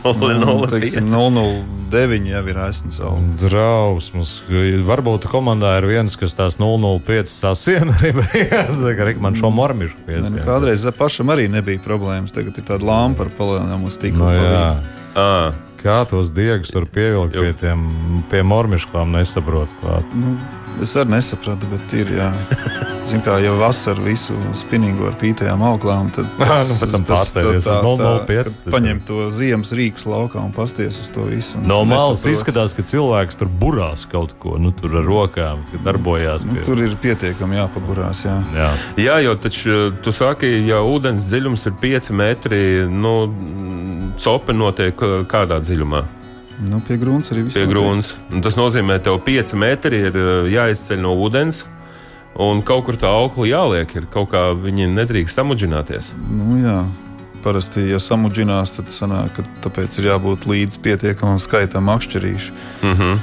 [0.04, 3.42] 0,09 jau ir aizsnes augsts.
[3.42, 4.32] Drausmas.
[4.88, 10.40] Varbūt komandā ir viens, kas tās 0,05 sasiena arī beigās, ka man šo mormišu piesien.
[10.40, 12.32] Nu, kādreiz pašam arī nebija problēmas.
[12.36, 14.24] Tagad ir tāda lampa ar palielinājumu stiklu.
[14.24, 14.32] No,
[15.78, 17.84] Kā tos diegus var pievilkt pie tiem
[18.30, 19.98] pie mormiškām, nesaprotu.
[20.18, 20.34] Nu,
[20.82, 22.10] es arī nesapratu, bet ir.
[22.18, 22.32] Jā.
[23.08, 27.64] Zin kā jau vasarā visu spinīgu ar pītajām auklām, tad tas, nu, pēc tam pārsēties
[27.64, 28.56] uz 0,05.
[28.74, 31.60] Paņem to ziemas rīkus laukā un pasties uz to visu.
[31.64, 36.44] No malas izskatās, ka cilvēks tur burās kaut ko, nu tur ar rokām darbojās.
[36.44, 36.64] Nu, pie...
[36.64, 38.36] Nu, tur ir pietiekami jāpaburās, jā.
[38.58, 38.68] Jā,
[39.00, 42.62] jā jo taču tu saki, ja ūdens dziļums ir 5 metri,
[42.92, 43.14] nu,
[44.18, 44.94] cope notiek
[45.30, 46.04] kādā dziļumā?
[46.66, 47.54] Nu, pie grunts arī viss.
[47.54, 48.16] Pie grunts.
[48.42, 50.16] Tas nozīmē, ka tev 5 metri ir
[50.50, 51.64] jāizceļ no ūdens.
[52.38, 56.12] Un kaut kur tā aukla jāliek, ir kaut kā viņi nedrīkst samudžināties.
[56.30, 56.82] Nu, jā.
[57.42, 62.54] Parasti, ja samudžinās, tad sanāk, tāpēc ir jābūt līdz pietiekamam skaitam akšķerīšu.
[62.82, 63.18] Mm -hmm.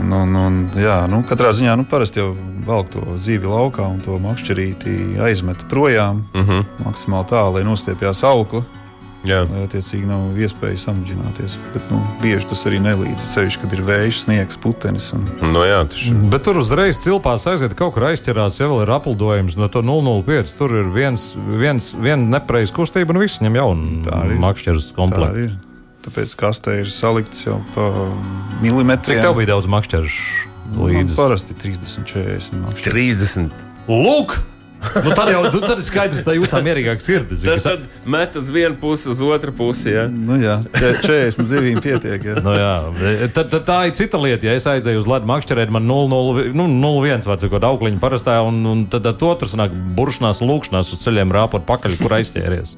[0.00, 4.00] Un, un, un, jā, nu, katrā ziņā nu, parasti jau velk to zīvi laukā un
[4.00, 6.64] to makšķerīti aizmet projām mm -hmm.
[6.84, 8.64] maksimāli tālu, lai nostiepjas aukla.
[9.28, 9.42] Jā.
[9.50, 11.58] Lai attiecīgi nav iespēja samudžināties.
[11.74, 13.26] Bet nu, bieži tas arī nelīdz.
[13.34, 15.10] Ceļš, kad ir vējš, sniegs, putenis.
[15.16, 15.26] Un...
[15.42, 16.14] No nu jā, taču...
[16.14, 16.30] mm.
[16.32, 20.54] Bet tur uzreiz cilpās aiziet, kaut kur aizķerās, ja vēl ir aplidojums no to 005.
[20.56, 25.50] Tur ir viens, viens, viena nepareiza kustība un viss ņem jaunu makšķeres komplektu.
[26.00, 27.90] Tāpēc kastē ir salikts jau pa
[28.62, 29.20] milimetriem.
[29.20, 30.16] Cik tev bija daudz makšķeres
[30.78, 31.12] līdzi?
[31.12, 32.62] Nu, parasti 30, 40.
[32.64, 33.20] Makšķeres.
[33.28, 33.68] 30.
[33.90, 34.40] Lūk!
[35.04, 37.44] Nu, tad jau nu, tad ir skaidrs, ka jūs tā mierīgāk sirds.
[37.44, 39.92] Tad, tad met uz vienu pusi, uz otru pusi.
[39.92, 40.06] Ja?
[40.08, 42.24] Nu, jā, 40 zivīm pietiek.
[42.30, 42.38] Ja.
[42.44, 42.72] nu, jā.
[43.36, 44.48] Tad, tad tā ir cita lieta.
[44.48, 46.72] Ja es aizēju uz ledu makšķerēt, man 0,01 nu,
[47.28, 51.66] var sakot, aukliņa parastā, un, un tad, tad otrs nāk buršanās lūkšanās uz ceļiem rāpot
[51.68, 52.76] pakaļ, kur aizķēries.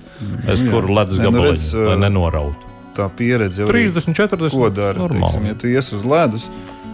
[0.51, 2.73] Es nu, kur ledus nu, gabaliņu, lai nenorautu.
[2.93, 4.53] Tā pieredze jau 30, 40.
[4.53, 5.09] Ko dara?
[5.09, 6.45] Teiksim, ja tu ies uz ledus,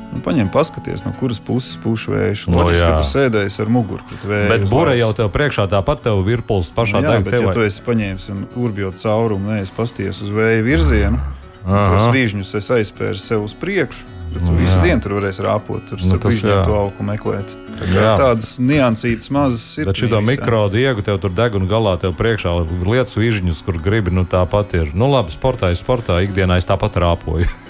[0.09, 2.45] Nu, paņem, paskaties, no kuras puses pūš vējš.
[2.49, 4.51] No, Loģiski, ka tu sēdējies ar muguru pret vēju.
[4.55, 7.85] Bet būra jau tev priekšā tāpat tev virpulis pašā nu, jā, bet, ja tu esi
[7.85, 11.21] paņēmis un urbjot caurumu, neesi pasties uz vēja virzienu,
[11.67, 14.18] tos vīžņus es aizspēru sev uz priekšu.
[14.29, 14.83] Bet tu visu jā.
[14.85, 17.55] dienu tur varēsi rāpot, tur nu, tas jau to augu meklēt.
[17.79, 19.89] Tā tādas niansītas mazas ir.
[19.89, 24.27] Bet šī mikrodiegu tev tur deg un galā tev priekšā lietas vižņus, kur gribi, nu
[24.29, 24.93] tāpat ir.
[24.99, 27.49] Nu labi, sportā ir sportā, ikdienā es tāpat rāpoju.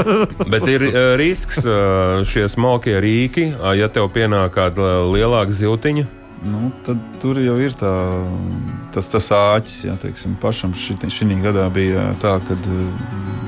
[0.52, 6.08] Bet ir uh, risks uh, šie smalkie rīki, uh, ja tev pienāk kāda lielāka ziltiņa.
[6.40, 7.92] Nu, tad tur jau ir tā,
[8.94, 9.76] tas, tas āķis.
[9.88, 10.98] Jā, teiksim, pašam šī
[11.42, 12.56] gadā bija tā, ka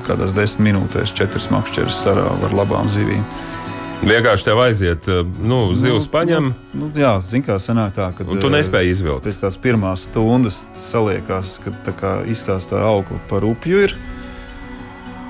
[0.07, 3.25] kādās desmit minūtēs četras makšķeres sarāva ar labām zivīm.
[4.03, 5.07] Vienkārši tev aiziet,
[5.39, 6.49] nu, zivs nu, paņem.
[6.73, 8.27] Nu, nu, jā, zini, kā sanāk tā, ka.
[8.27, 9.29] Tu nespēji izvilkt.
[9.29, 13.95] Pēc tās pirmās stundas saliekās, ka tā kā izstāstā aukla par upju ir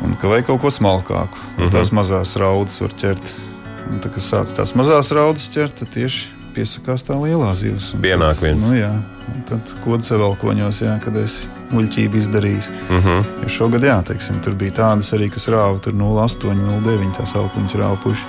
[0.02, 1.38] un ka vajag kaut ko smalkāku.
[1.38, 1.72] Mm -hmm.
[1.72, 3.34] Tās mazās raudas var ķert.
[3.90, 7.92] Un, tā, kad sāc tās mazās raudas ķert, tad tieši piesakās tā lielā zivs.
[8.02, 8.68] Pienāk viens.
[8.68, 8.90] Nu, jā,
[9.48, 12.70] tad kodas sevelkoņos, jā, kad es muļķību izdarījis.
[12.88, 13.24] Mm -hmm.
[13.42, 18.24] Jo šogad, jā, teiksim, tur bija tādas arī, kas rāva 0,8, 0,9 tās augļas rāpuši.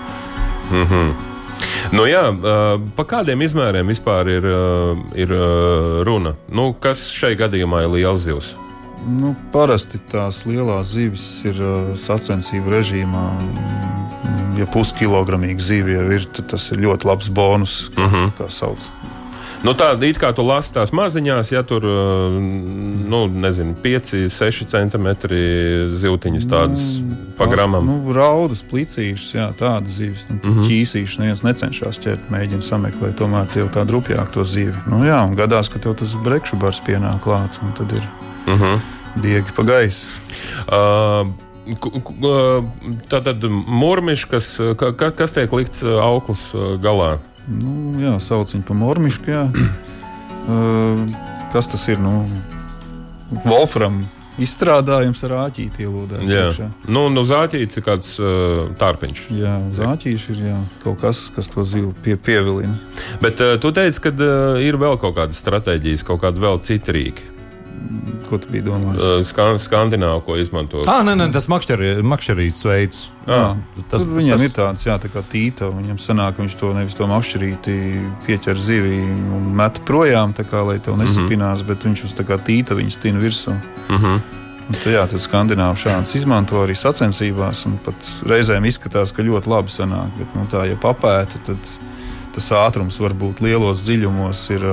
[0.72, 1.14] Mm -hmm.
[1.92, 2.24] Nu, jā,
[2.96, 4.46] pa kādiem izmēriem vispār ir,
[5.16, 5.30] ir
[6.04, 6.36] runa?
[6.50, 8.56] Nu, kas šai gadījumā ir liels zivs?
[9.04, 13.24] Nu, parasti tās lielās zivis ir uh, sacensību režīmā.
[14.58, 17.90] Ja puskilogramīga zivs jau ir, tad tas ir ļoti labs bonus.
[17.98, 18.16] Mhm.
[18.16, 18.32] -huh.
[18.38, 18.90] Kā sauc?
[19.64, 24.66] Nu, tā it kā tu lasi tās maziņās, ja tur uh, nu, nezinu, 5, 6
[24.68, 25.40] centimetri
[25.96, 27.88] zivtiņas tādas nu, pa gramam.
[27.88, 30.26] Nu, raudas, plicīšas, jā, tādas zivis.
[30.28, 30.68] Nu, mm -hmm.
[30.68, 34.76] Ķīsīšas neviens necenšas ķert, mēģina sameklēt, tomēr tev tā drupjāk to zivi.
[34.88, 38.04] Nu, jā, un gadās, ka tev tas brekšu bars pienāk klāts, un tad ir
[38.48, 38.80] mm -hmm.
[39.16, 40.08] diegi pa gaisu.
[40.68, 41.32] Uh,
[43.12, 44.50] Tā tad mūrmiņš, kas,
[44.80, 46.50] ka, kas tiek likts auklas
[46.84, 47.14] galā?
[47.48, 49.38] Nu, jā, sauc viņu par mormišku.
[49.38, 51.06] uh,
[51.56, 52.04] kas tas ir?
[52.04, 52.26] Nu,
[53.48, 54.04] Wolfram
[54.42, 56.24] izstrādājums ar āķīti ielūdēt.
[56.30, 59.26] Jā, nu, nu zāķīti kāds uh, tārpiņš.
[59.38, 62.74] Jā, zāķīši ir jā, kaut kas, kas to zivu pie, pievilina.
[63.22, 66.98] Bet uh, tu teici, ka uh, ir vēl kaut kādas stratēģijas, kaut kādi vēl citi
[66.98, 67.30] rīki.
[68.34, 68.98] Ko tu biji domājis?
[68.98, 70.82] Uh, Skan Skandināvu, ko izmanto.
[70.88, 73.04] Tā, nē, nē, tas makšķerīts veids.
[73.28, 73.44] Jā,
[73.92, 74.46] tas, Tur viņam tas...
[74.48, 75.70] ir tāds, jā, tā kā tīta.
[75.70, 77.76] Viņam sanāk, viņš to nevis to makšķerīti
[78.26, 81.68] pieķer zivi un met projām, kā, lai tev nesapinās, mm -hmm.
[81.70, 83.54] bet viņš uz tā kā tīta viņu stina virsū.
[83.90, 84.20] Mm -hmm.
[84.82, 89.70] Tu, jā, tad skandināvi šādas izmanto arī sacensībās, un pat reizēm izskatās, ka ļoti labi
[89.70, 90.10] sanāk.
[90.18, 91.58] Bet, nu, tā, ja papēta, tad
[92.34, 94.66] tas ātrums varbūt lielos dziļumos ir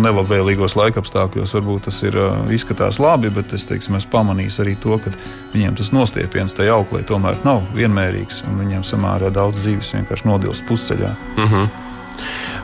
[0.00, 1.54] nelabvēlīgos laikapstākļos.
[1.56, 2.16] Varbūt tas ir
[2.54, 5.12] izskatās labi, bet es, teiksim, esmu pamanījis arī to, ka
[5.54, 8.42] viņiem tas nostiepiens tajā auklē tomēr nav vienmērīgs.
[8.60, 11.14] Viņiem samērā daudz dzīves vienkārši nodilst pusceļā.
[11.36, 11.72] Uh mhm.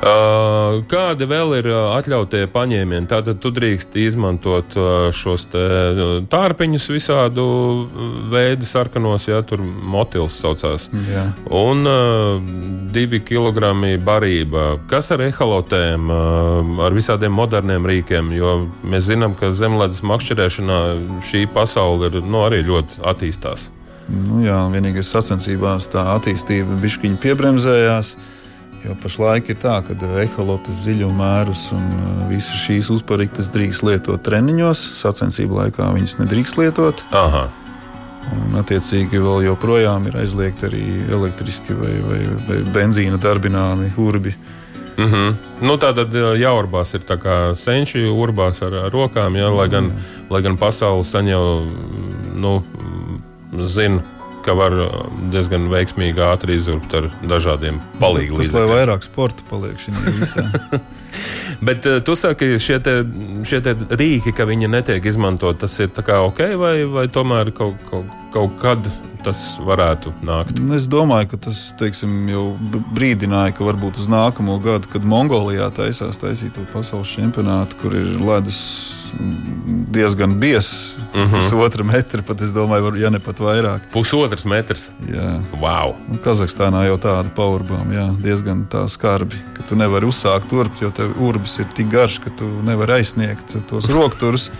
[0.00, 3.04] Uh, kādi vēl ir uh, atļautie paņēmieni?
[3.10, 7.44] Tātad tu drīkst izmantot uh, šos tārpiņus visādu
[8.32, 10.88] veidu sarkanos, ja tur motils saucās.
[11.10, 11.26] Jā.
[11.52, 11.84] Un
[12.94, 14.78] divi kilogrami barība.
[14.88, 16.08] Kas ar ehalotēm,
[16.80, 18.32] ar visādiem moderniem rīkiem?
[18.38, 20.80] Jo mēs zinām, ka zemledus makšķerēšanā
[21.28, 23.68] šī pasaule ir nu, arī ļoti attīstās.
[24.08, 28.16] Nu, jā, vienīgais sacensībās tā attīstība bišķiņi piebremzējās.
[28.16, 28.36] Uh,
[28.80, 34.80] Jo pašlaik ir tā, ka eholotas dziļumērus un uh, visas šīs uzpariktes drīkst lietot treniņos,
[35.02, 37.02] sacensību laikā viņas nedrīkst lietot.
[37.12, 37.48] Aha.
[38.30, 44.32] Un, attiecīgi, vēl joprojām ir aizliegti arī elektriski vai, vai, vai benzīna darbināmi urbi.
[44.96, 45.34] Mm -hmm.
[45.60, 47.04] nu, tā tad uh, jāurbās ir
[47.56, 49.92] senči urbās ar, ar rokām, jā, lai, gan,
[50.30, 51.68] lai gan pasaule saņem
[52.34, 52.62] nu,
[53.64, 54.02] zina
[54.44, 54.94] ka var uh,
[55.32, 58.54] diezgan veiksmīgi ātri izurbt ar dažādiem palīdzības līdzekļiem.
[58.54, 60.46] Tas, lai vairāk sporta paliek šajā visā.
[61.66, 63.00] Bet uh, tu saki, šie, te,
[63.48, 68.18] šie te rīki, ka viņi netiek izmantot, tas ir ok, vai, vai tomēr kaut, kaut,
[68.32, 68.90] kaut kad
[69.24, 70.60] tas varētu nākt?
[70.76, 72.44] Es domāju, ka tas teiksim, jau
[72.96, 78.16] brīdināja, ka varbūt uz nākamo gadu, kad Mongolijā taisās taisīt to pasaules čempionātu, kur ir
[78.24, 78.62] ledus
[79.90, 80.94] diezgan biezs.
[81.14, 81.30] Mm -hmm.
[81.30, 83.80] Pusotra metra, pat es domāju, var, ja ne pat vairāk.
[83.92, 84.90] Pusotrs metrs.
[85.08, 85.94] Jā, wow.
[86.10, 90.90] Un Kazahstānā jau tāda powerbomba, jā, diezgan tā skarbi, ka tu nevari uzsākt turp, jo
[90.90, 94.50] tev urbis ir tik garš, ka tu nevari aizsniegt tos rokturus.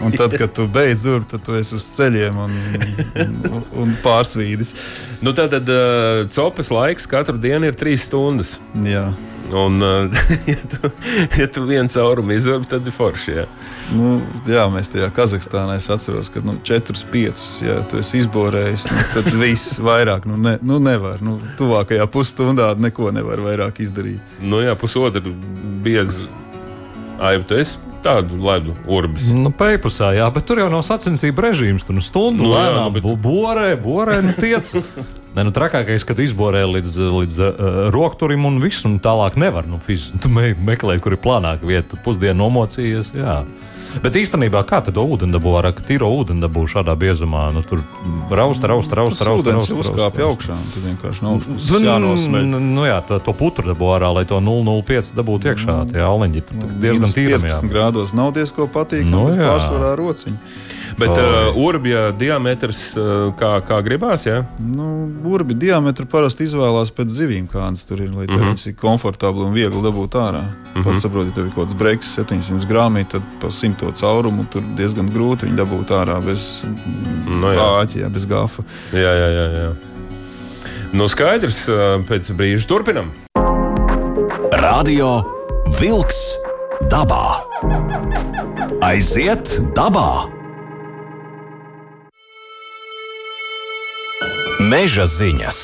[0.00, 2.50] un tad, kad tu beidz urbt, tad tu esi uz ceļiem un,
[3.52, 4.74] un, un pārsvīdis.
[5.20, 8.58] Nu, tad, tad uh, copes laiks katru dienu ir trīs stundas.
[8.82, 9.12] Jā.
[9.54, 9.82] Un,
[10.52, 10.90] ja tu,
[11.38, 13.34] ja tu vienu caurumu izurbi, tad ir forši.
[13.36, 13.44] Jā.
[13.94, 14.16] Nu,
[14.50, 19.06] jā, mēs tajā Kazahstānā es atceros, ka nu, 4, 5, ja tu esi izborējis, nu,
[19.14, 21.22] tad viss vairāk nu, ne, nu, nevar.
[21.22, 24.36] Nu, tuvākajā pusstundā neko nevar vairāk izdarīt.
[24.42, 25.34] Nu, jā, pusotru
[25.84, 26.26] biezu
[27.22, 29.30] aivu tu esi tādu ledu urbis.
[29.32, 31.86] Nu, Pēpusā, jā, bet tur jau nav sacensību režīms.
[31.86, 33.12] Tur nu stundu nu, lēnām jā, bet...
[33.24, 34.74] borē, borē, nu tiec.
[35.34, 37.54] Nē, nu, trakākais, ka tu izborē līdz, līdz uh,
[37.94, 39.66] rokturim un viss, un tālāk nevar.
[39.66, 43.10] Nu, fiziski, tu me, meklē, kur ir plānāka vieta, pusdienu nomocījies.
[43.18, 43.40] Jā.
[44.02, 47.46] Bet īstenībā, kā tad ūdeni dabū ar tīro ūdeni dabū šādā biezumā?
[47.54, 47.82] Nu, tur
[48.30, 49.26] rausta, rausta, rausta.
[49.26, 51.48] Tas ūdens uzkāpj augšā, un tad vienkārši nav.
[51.86, 52.48] Jānosmeļ.
[52.62, 55.78] Nu jā, tā, to putru dabū ārā, lai to 0,05 dabūtu iekšā.
[55.92, 57.46] Tie aleņi tur diezgan tīram.
[57.46, 60.38] 15 grādos nav diezko patīkami, nu, pārsvarā rociņi.
[60.98, 64.44] Bet uh, urbja diametrs, uh, kā, kā gribās, jā?
[64.62, 68.52] Nu, urbja diametru parasti izvēlās pēc zivīm, kādas tur ir, lai mm -hmm.
[68.52, 70.42] viņas ir komfortabli un viegli dabūt ārā.
[70.42, 70.84] Mm -hmm.
[70.84, 74.62] Pats saproti, ja tev ir kaut kāds breiks 700 grāmī, tad pa 100 caurumu tur
[74.76, 76.64] diezgan grūti viņu dabūt ārā bez
[77.26, 78.62] no, nu āķa, bez gāfa.
[78.92, 79.46] Jā, jā, jā.
[79.62, 79.74] jā.
[80.92, 81.66] Nu, skaidrs,
[82.08, 83.10] pēc brīža turpinam.
[84.52, 85.24] Radio
[85.80, 86.36] Wolks
[86.90, 87.42] dabā.
[88.80, 90.33] Aiziet dabā!
[94.64, 95.58] Meža ziņas!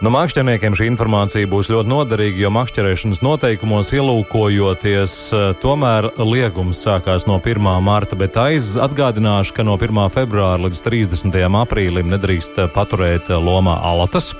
[0.00, 7.26] No makšķerniekiem šī informācija būs ļoti noderīga, jo makšķerēšanas noteikumos ielūkojoties, eh, tomēr liegums sākās
[7.28, 7.82] no 1.
[7.84, 10.08] marta, bet aiz atgādināšu, ka no 1.
[10.14, 11.52] februāra līdz 30.
[11.66, 14.32] aprīlim nedrīkst paturēt lomā alatas.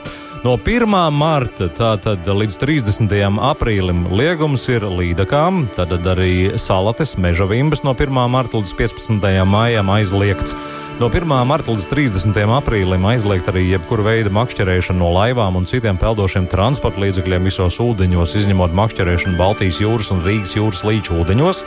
[0.45, 1.11] No 1.
[1.11, 3.39] marta tātad līdz 30.
[3.43, 8.31] aprīlim liegums ir līdakām, tad arī salates, meža vimbas no 1.
[8.31, 9.45] marta līdz 15.
[9.45, 10.55] maijam aizliegts.
[10.99, 11.31] No 1.
[11.47, 12.35] marta līdz 30.
[12.57, 18.33] aprīlim aizliegt arī jebkuru veidu makšķerēšanu no laivām un citiem peldošiem transporta līdzekļiem visos ūdeņos,
[18.41, 21.61] izņemot makšķerēšanu Baltijas jūras un Rīgas jūras līča ūdeņos,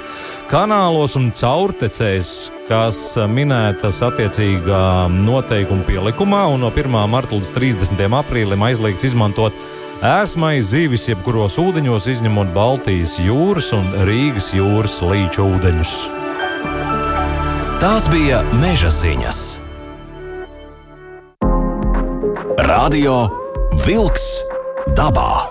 [0.51, 2.33] kanālos un caurtecēs,
[2.67, 2.99] kas
[3.31, 6.91] minētas attiecīgā noteikuma pielikumā, un no 1.
[6.91, 8.03] marta līdz 30.
[8.19, 9.55] aprīlim aizliegts izmantot
[10.03, 15.95] ēsmai zivis jebkuros ūdeņos, izņemot Baltijas jūras un Rīgas jūras līča ūdeņus.
[17.81, 19.37] Tās bija meža ziņas.
[22.67, 23.15] Radio
[23.81, 24.27] Wolks
[24.93, 25.50] dabā.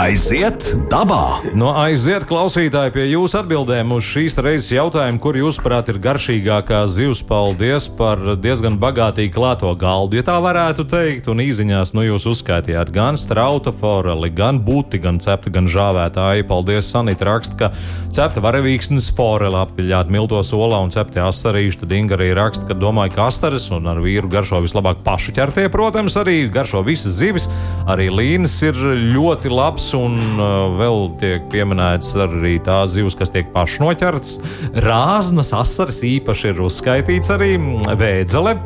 [0.00, 1.42] Aiziet dabā!
[1.52, 7.20] No aiziet klausītāji pie jūsu atbildēm uz šīs reizes jautājumu, kur jūsuprāt ir garšīgākā zivs.
[7.26, 11.28] Paldies par diezgan bagātīgu klāto galdu, ja tā varētu teikt.
[11.28, 16.46] Un īsiņās nu jūs uzskaitījāt gan strauta foreli, gan būti, gan cepta, gan žāvētāji.
[16.48, 17.70] Paldies, Sanita raksta, ka
[18.08, 21.82] cepta varavīksnes foreli apviļāt miltos olā un cepti astarīši.
[21.82, 25.68] Tad Inga arī raksta, ka domāju, ka astaras un ar vīru garšo vislabāk pašu ķertie,
[25.68, 27.50] protams, arī garšo visas zivis.
[27.90, 33.48] Arī līnijas ir ļoti labs un uh, vēl tiek pieminēts arī tās zivs, kas tiek
[33.54, 34.38] pašnoķerts.
[34.84, 38.56] Rāznas asaras īpaši ir uzskaitīts arī mm, vēdzele.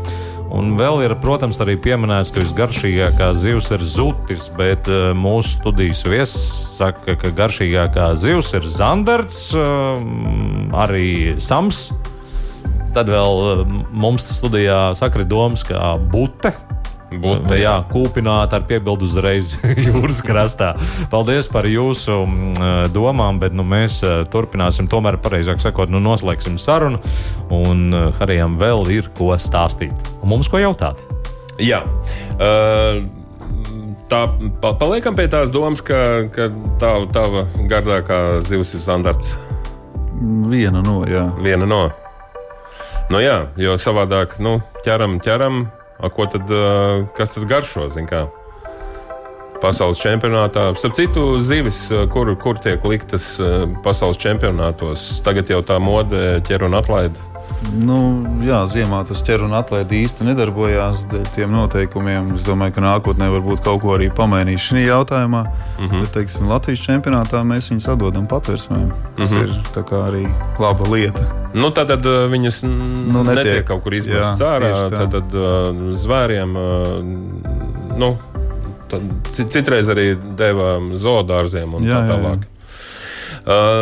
[0.55, 6.05] Un vēl ir, protams, arī pieminēts, ka visgaršīgākā zivs ir zutis, bet uh, mūsu studijas
[6.07, 6.45] viesis
[6.77, 9.97] saka, ka garšīgākā zivs ir zandarts, uh,
[10.85, 11.89] arī sams.
[12.95, 16.55] Tad vēl uh, mums studijā sakri domas, kā bute.
[17.23, 17.57] Bute.
[17.61, 19.55] Jā, kūpināt ar piebildu uzreiz
[19.87, 20.75] jūras krastā.
[21.13, 26.59] Paldies par jūsu mm, domām, bet nu, mēs eh, turpināsim, tomēr, pareizāk sakot, nu, noslēgsim
[26.63, 27.03] sarunu.
[27.55, 29.95] Un eh, Harijam vēl ir ko stāstīt.
[30.21, 31.01] Un mums ko jautāt?
[31.63, 31.85] Jā.
[32.35, 33.05] Uh,
[34.05, 34.27] Tā
[34.61, 39.39] pa, paliekam pie tās domas, ka, ka tā tava gardākā zivs ir standarts.
[40.51, 41.25] Viena no, jā.
[41.41, 41.87] Viena no.
[43.11, 45.65] Nu, jā, jo savādāk nu, ķeram, ķeram.
[45.99, 46.51] Ko tad,
[47.17, 47.87] kas tad garšo?
[49.63, 50.67] Pasaules čempionātā.
[50.77, 53.37] Starp citu, zivis, kur, kur tiek liktas
[53.85, 57.23] pasaules čempionātos, tagad jau tā mode ķer un atlaid.
[57.73, 57.99] Nu,
[58.45, 62.35] jā, ziemā tas ķer un atlaidi īsti nedarbojās dēļ tiem noteikumiem.
[62.37, 65.43] Es domāju, ka nākotnē varbūt kaut ko arī pamainīs šajā jautājumā.
[65.79, 66.01] Mm -hmm.
[66.01, 68.93] Bet, teiksim, Latvijas čempionātā mēs viņus atdodam patvērsmēm.
[69.17, 69.95] Tas mm -hmm.
[69.95, 70.25] ir arī
[70.59, 71.25] laba lieta.
[71.55, 74.91] Nu, tad, tad uh, viņas nu, netiek, netiek kaut kur izmestas ārā.
[74.91, 76.57] Tad, tad uh, zvēriem.
[76.57, 77.05] Uh,
[77.99, 78.17] nu,
[78.89, 82.39] tad citreiz arī deva zoodārziem un jā, tā tālāk.
[82.39, 82.51] Jā, jā.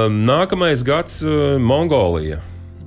[0.09, 1.23] Nākamais gads
[1.59, 2.41] Mongolija.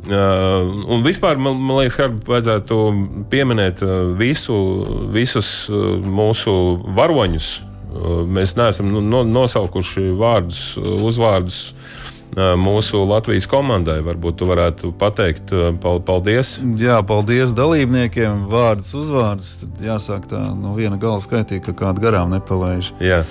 [0.06, 2.76] Uh, un vispār man, man liekas, ka vajadzētu
[3.32, 4.56] pieminēt uh, visu,
[5.10, 6.54] visus uh, mūsu
[6.94, 7.48] varoņus.
[7.90, 11.62] Uh, mēs neesam nu, no, nosaukuši vārdus, uzvārdus
[12.36, 14.02] mūsu Latvijas komandai.
[14.04, 16.58] Varbūt jūs varētu pateikt paldies.
[16.82, 18.50] Jā, paldies dalībniekiem.
[18.52, 19.54] Vārdus, uzvārdus.
[19.62, 22.92] Tad jāsāk tā no viena gala skaitīt, ka kādu garām nepalaiž.
[23.00, 23.22] Jā.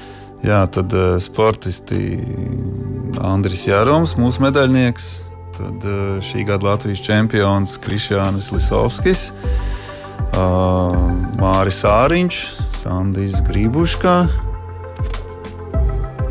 [0.45, 2.17] Jā, tad sportisti
[3.21, 5.11] Andris Jārums, mūsu medaļnieks,
[5.55, 10.41] Tad eh, šī gada Latvijas čempions Krišjānis Lisovskis, eh,
[11.39, 12.41] Māris Āriņš,
[12.83, 14.17] Sandijs Grībuškā.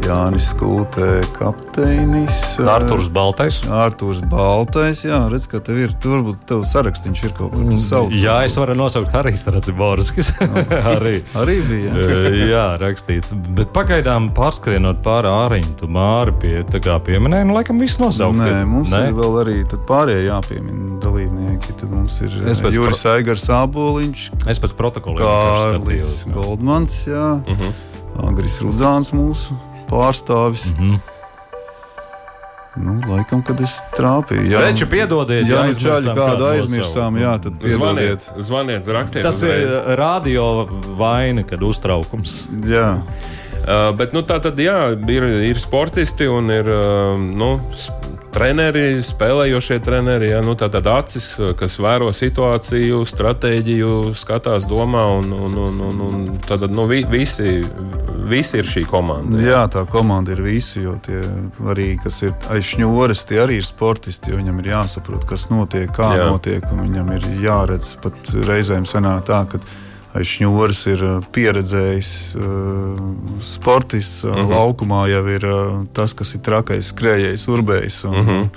[0.04, 2.58] Jānis Kultē, kapteinis.
[2.60, 3.62] Arthurs Baltais.
[3.72, 5.94] Arthurs Baltais, jā, redz, ka tev ir.
[6.04, 8.12] Turbūt tev sarakstīns ir kaut kur tas sauc.
[8.20, 10.34] Jā, es varu nosaukt Harijs Raciborskis.
[10.94, 11.16] arī.
[11.39, 11.96] arī bija.
[11.96, 12.20] Jā.
[12.54, 13.32] jā, rakstīts.
[13.56, 18.42] Bet pagaidām pārskrienot pāri āriņu, māri pie, tā kā pieminēji, nu laikam viss nosaukt.
[18.44, 19.06] Nē, mums Nē?
[19.08, 21.80] ir vēl arī pārējie jāpiemina dalībnieki.
[21.80, 22.63] Tad mums ir Juris
[23.06, 23.16] pro...
[23.16, 24.30] Aigars Āboliņš.
[24.52, 25.24] Es pēc protokola.
[25.24, 27.38] Kārlis Goldmans, jā.
[27.39, 27.62] Uh mhm.
[27.70, 28.30] -huh.
[28.30, 29.56] Agris Rudzāns mūsu
[29.89, 30.69] pārstāvis.
[30.72, 31.02] Mm -hmm.
[32.76, 34.48] Nu, laikam, kad es trāpīju.
[34.50, 37.76] Jā, Veču, piedodiet, ja nu čaļi kādu aizmirsām, jā, tad piedodiet.
[37.78, 39.24] Zvaniet, zvaniet rakstiet.
[39.24, 39.69] Tas uzreiz.
[39.69, 40.48] ir radio
[40.98, 42.48] vaina, kad uztraukums.
[42.65, 43.04] Jā.
[43.63, 47.52] Uh, bet nu, tā tad jā, ir, ir sportisti un ir uh, nu,
[48.34, 50.32] treneri, spēlējošie treneri.
[50.34, 51.28] Jā, nu, tātad acis,
[51.60, 55.06] kas vēro situāciju, stratēģiju, skatās, domā.
[55.19, 57.60] Un, un, un, un, un tātad nu, vi, visi,
[58.29, 59.40] visi ir šī komanda.
[59.42, 59.54] Jā.
[59.54, 60.81] jā, tā komanda ir visi.
[60.84, 61.21] Jo tie
[61.69, 64.36] arī, kas ir aiz šņūres, tie arī ir sportisti.
[64.36, 66.27] Viņam ir jāsaprot, kas notiek, kā jā.
[66.34, 66.67] notiek.
[66.73, 69.92] Viņam ir jāredz pat reizēm sanāk tā, ka Šņūris ir
[71.34, 72.12] pieredzējis
[73.42, 74.24] sportists.
[74.24, 74.54] Mm -hmm.
[74.54, 75.48] Laukumā jau ir
[75.94, 78.04] tas, kas ir trakais, skrejējis, urbējis.
[78.06, 78.50] Un, mm -hmm.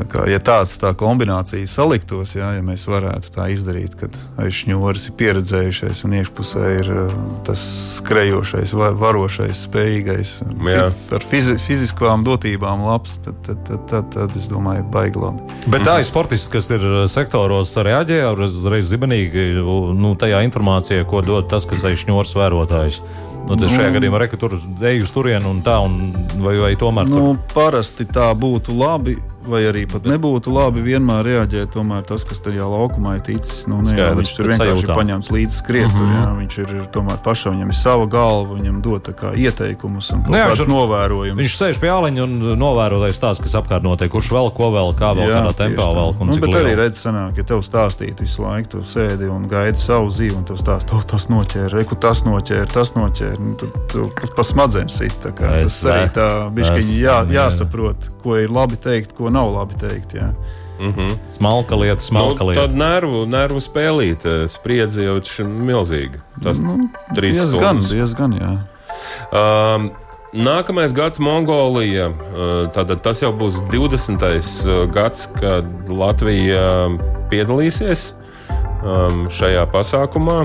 [0.00, 5.10] Tā kā, ja tāds tā kombinācija saliktos, jā, ja mēs varētu tā izdarīt, kad aizšņūris
[5.10, 7.10] ir pieredzējušais un iekšpusē ir uh,
[7.44, 7.60] tas
[7.98, 10.32] skrejošais, var, varošais, spējīgais,
[10.72, 10.86] jā.
[10.88, 15.44] ar fizi, fiziskām dotībām labs, tad, tad, tad, tad, tad es domāju, baigi labi.
[15.68, 21.20] Bet tā ir sportists, kas ir uh, sektoros reaģē uzreiz zibenīgi nu, tajā informācijā, ko
[21.26, 23.02] dod tas, kas aizšņūris vērotājs.
[23.50, 27.08] Nu, šajā nu, gadījumā ir tur ej uz turieni un tā, un vai, vai tomēr?
[27.10, 27.42] Nu, tur?
[27.52, 29.16] Parasti tā būtu labi
[29.46, 31.72] vai arī pat nebūtu labi vienmēr reaģēt.
[31.74, 34.90] Tomēr tas, kas tajā laukumā ir ticis, nu, ne, Skaidrs, viņš tur vienkārši sajūtām.
[34.90, 35.86] ir paņemts līdzi skriet.
[35.86, 35.98] Mm -hmm.
[35.98, 36.18] tur, mhm.
[36.18, 40.66] jā, viņš ir tomēr pašam, viņam ir sava galva, viņam dod ieteikumus un nu, kāds
[40.68, 41.40] novērojums.
[41.40, 45.14] Viņš sēž pie āleņa un novērotais tās, kas apkārt notiek, kurš vēl ko vēl, kā
[45.16, 46.14] vēl, jā, kādā tempā vēl.
[46.20, 46.60] Nu, bet liela.
[46.60, 50.44] arī redz, sanāk, ja tev stāstīt visu laiku, tu sēdi un gaidi savu dzīvi, un
[50.44, 53.38] tu stāsti, oh, tas noķēra, reku tas noķēra, tas noķēra.
[53.40, 55.16] Nu, tu, tu, tu pa smadzenes sit.
[55.20, 60.14] Tas arī tā bišķiņi jā, jāsaprot, ko ir labi teikt, ko nav labi teikt.
[60.14, 60.32] Jā.
[60.80, 61.16] Mm -hmm.
[61.30, 62.60] Smalka lieta, smalka nu, lieta.
[62.60, 66.20] Tad nervu, nervu spēlīt, spriedzi jau ir milzīga.
[66.42, 67.90] Tas nu, trīs diezgan, stundas.
[67.90, 68.52] Diezgan, jā.
[69.32, 69.90] Um,
[70.30, 72.08] Nākamais gads Mongolija.
[72.08, 74.22] Uh, tātad tas jau būs 20.
[74.22, 76.86] Uh, gads, kad Latvija
[77.30, 78.12] piedalīsies
[78.84, 80.44] um, šajā pasākumā.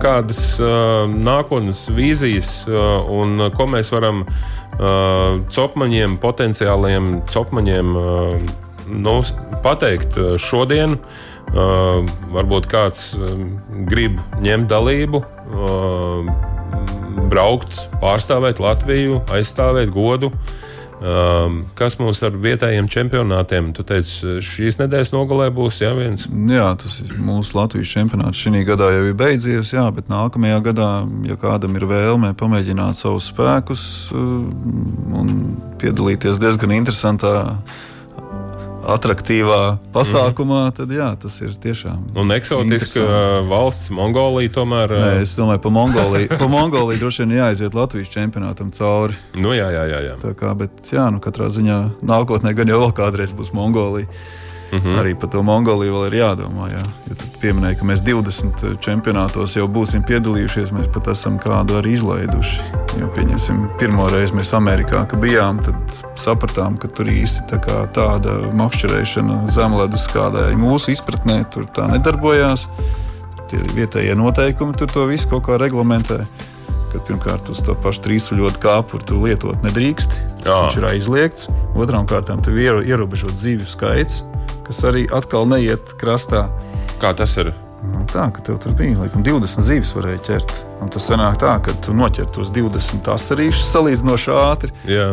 [0.00, 2.64] Kādas uh, nākotnes vīzijas
[3.12, 4.57] un ko mēs varam darīt?
[4.78, 7.96] Copmaņiem, potenciāliem copmaņiem
[8.88, 9.16] nu,
[9.64, 10.98] pateikt šodien.
[11.48, 13.14] Varbūt kāds
[13.88, 15.22] grib ņemt dalību,
[17.32, 20.30] braukt, pārstāvēt Latviju, aizstāvēt godu.
[20.98, 23.70] Um, kas mums ar vietējiem čempionātiem?
[23.76, 26.26] Tu teici, šīs nedēļas nogalē būs jā, viens.
[26.26, 28.40] Jā, tas ir mūsu Latvijas čempionāts.
[28.42, 30.90] Šī gadā jau ir beidzies, jā, bet nākamajā gadā,
[31.28, 35.30] ja kādam ir vēlme pamēģināt savus spēkus un
[35.78, 37.36] piedalīties diezgan interesantā
[38.88, 39.60] attraktīvā
[39.94, 40.74] pasākumā, mm.
[40.78, 42.08] tad jā, tas ir tiešām.
[42.18, 43.04] Un eksotiska
[43.48, 44.94] valsts, Mongolija tomēr.
[44.96, 49.16] Nē, es domāju, pa Mongoliju, pa Mongoliju droši vien jāaiziet Latvijas čempionātam cauri.
[49.36, 50.02] Nu, jā, jā, jā.
[50.10, 50.18] jā.
[50.24, 51.78] Tā kā, bet jā, nu, katrā ziņā
[52.08, 54.08] nākotnē gan jau vēl kādreiz būs Mongolija.
[54.72, 54.98] Mm -hmm.
[55.00, 56.68] Arī par to Mongoliju vēl ir jādomā.
[56.68, 56.82] Jā.
[57.08, 61.92] Ja tu pieminēji, ka mēs 20 čempionātos jau būsim piedalījušies, mēs pat esam kādu arī
[61.96, 62.60] izlaiduši.
[63.00, 65.74] Jo, pieņemsim, pirmo reizi mēs Amerikā bijām, tad
[66.16, 72.68] sapratām, ka tur īsti tā tāda makšķerēšana zemledus kādai mūsu izpratnē tur tā nedarbojās.
[73.48, 76.26] Tie vietējie noteikumi tur to visu kaut kā reglamentē.
[76.92, 80.10] Kad pirmkārt uz to pašu trīsceļotu kāpuru tu lietot nedrīkst.
[80.44, 81.48] Tas ir aizliegts.
[81.76, 84.22] Otrām kārtām tev ir ierobežots dzīvju skaits
[84.68, 86.46] kas arī atkal neiet krastā.
[87.02, 87.54] Kā tas ir?
[87.78, 90.54] Nu, tā, ka tev tur bija laikam, 20 zīves, varēja ķert.
[90.82, 94.72] Un tas sanāk tā, ka tu noķer tos 20 asarīšus salīdzinoši ātri.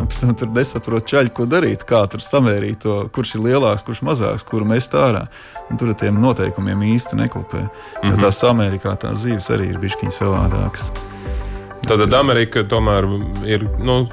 [0.10, 4.02] Pēc tam tur nesaprot čaļi, ko darīt, kā tur samērīt to, kurš ir lielāks, kurš
[4.06, 5.24] mazāks, kuru mēs tā ārā.
[5.70, 7.62] Un tur ar tiem noteikumiem īsti neklapē.
[7.62, 8.12] Mm -hmm.
[8.12, 10.90] Jo tās Amerikā tās zīves arī ir bišķiņas savādākas.
[11.86, 13.06] Tad Amerika tomēr
[13.46, 14.08] ir nu,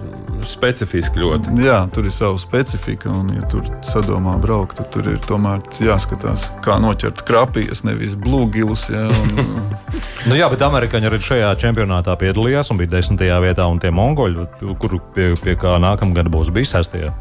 [0.49, 1.57] specifiski ļoti.
[1.63, 6.49] Jā, tur ir sava specifika, un, ja tur sadomā braukt, tad tur ir tomēr jāskatās,
[6.65, 8.89] kā noķert krapijas, nevis blūgilus.
[8.93, 9.63] Jā, un...
[10.29, 14.49] nu, jā, bet amerikāņi arī šajā čempionātā piedalījās un bija desmitajā vietā, un tie mongoļi,
[14.83, 17.15] kur pie, pie kā nākamgad būs bijis sestajā.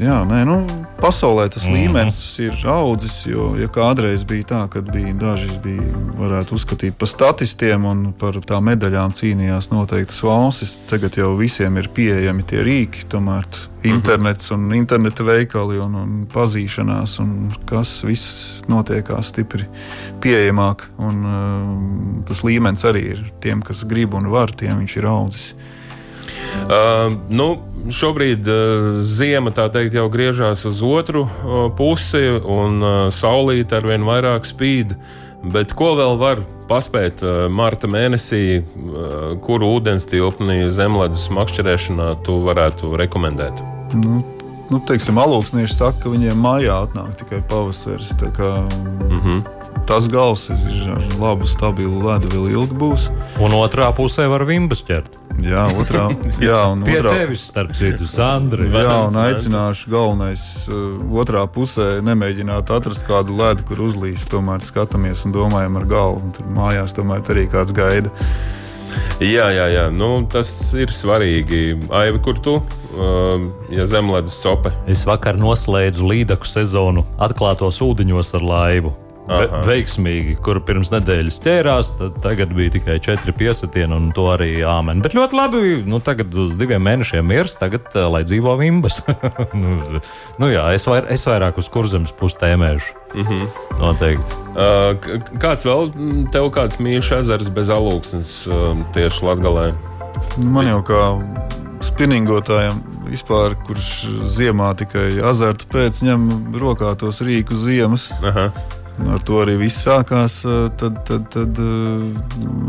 [0.00, 0.62] Jā, nē, nu,
[0.98, 1.74] pasaulē tas mm.
[1.76, 5.86] līmenis ir audzis, jo ja kādreiz bija tā, ka bija daži bija,
[6.18, 10.76] varētu uzskatīt par statistiem un par tām medaļām cīnījās noteiktas valstis.
[10.90, 13.46] Tagad jau visiem ir pieejami tie rīki, tomēr
[13.88, 17.32] internets un interneta veikali un, un pazīšanās, un
[17.68, 19.68] kas viss notiekās stipri
[20.22, 20.88] pieejamāk.
[20.98, 25.50] Un, uh, tas līmenis arī ir tiem, kas grib un var, tiem viņš ir audzis.
[26.68, 27.46] Uh, nu,
[27.88, 34.04] šobrīd uh, zima teikt, jau griežās uz otru uh, pusi, un uh, saulīte ar vien
[34.04, 34.96] vairāk spīd.
[35.48, 42.40] Bet ko vēl var paspēt uh, marta mēnesī, uh, kuru ūdens tilpni zemledus makšķerēšanā tu
[42.44, 43.62] varētu rekomendēt?
[43.96, 44.20] Nu,
[44.68, 48.12] nu, teiksim, alūksnieši saka, ka viņiem mājā atnāk tikai pavasaris.
[48.36, 48.50] Kā,
[49.08, 49.40] mm -hmm.
[49.88, 53.08] Tas gals ir ar labu, stabilu ledu, vēl ilgi būs.
[53.40, 55.17] Un otrā pusē var vimbas ķert.
[55.44, 56.08] Jā, otrā,
[56.48, 58.66] jā, un Pie otrā, tevis, starp citu, Sandra.
[58.66, 64.28] Jā, un aicināšu galvenais uh, otrā pusē nemēģināt atrast kādu ledu, kur uzlīst.
[64.32, 66.32] Tomēr skatāmies un domājam ar galvu.
[66.36, 68.12] Tur mājās tomēr arī kāds gaida.
[69.22, 69.88] Jā, jā, jā.
[69.94, 71.78] Nu, tas ir svarīgi.
[71.94, 72.58] Aivi, kur tu?
[72.98, 74.72] Uh, ja zemledus cope.
[74.90, 78.94] Es vakar noslēdzu līdaku sezonu atklātos ūdeņos ar laivu.
[79.28, 79.60] Aha.
[79.66, 85.02] veiksmīgi, kur pirms nedēļas ķērās, tad tagad bija tikai četri piesitieni, un to arī āmen.
[85.04, 89.02] Bet ļoti labi, nu tagad uz diviem mēnešiem miers, tagad uh, lai dzīvo vimbas.
[89.60, 90.00] nu,
[90.38, 92.94] nu jā, es, vair, es vairāk uz kurzemes pusi tēmēšu.
[92.94, 93.32] Mm Mhm.
[93.32, 93.80] -hmm.
[93.80, 94.32] Noteikti.
[94.52, 99.72] Uh, kāds vēl mm, tev kāds mīļš ezers bez alūksnes uh, tieši Latgalē?
[100.44, 101.02] Man jau kā
[101.80, 106.28] spinningotājam, vispār, kurš ziemā tikai azarta pēc ņem
[106.60, 108.10] rokā tos rīkus ziemas.
[108.22, 108.50] Aha.
[109.06, 110.40] Ar to arī viss sākās.
[110.80, 111.60] Tad, tad, tad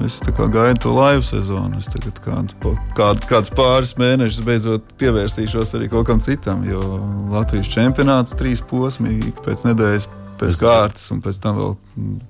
[0.06, 1.80] es gaidu to laivu sezonu.
[1.82, 6.62] Es tagad kādu, kādu, kādus pāris mēnešus beidzot pievērsīšos arī kaut kam citam.
[6.70, 7.02] Jo
[7.34, 10.10] Latvijas čempionāts trīs posmi pēc nedēļas.
[10.40, 11.74] Pēc kārtas, un pēc tam vēl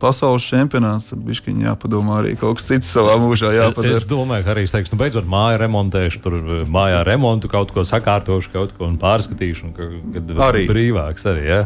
[0.01, 1.11] pasaules čempionāts.
[1.11, 3.99] Tad bija jāpadomā arī kaut kas cits savā mūžā jāpadara.
[3.99, 7.85] Es domāju, ka arī es teikšu, nu, beidzot, māju remontēšu, tur mājā remontu kaut ko
[7.85, 9.67] sakārtošu, kaut ko pārskatīšu.
[9.69, 10.65] Un, ka, kad Arī.
[10.71, 11.45] brīvāks arī.
[11.51, 11.61] Ja?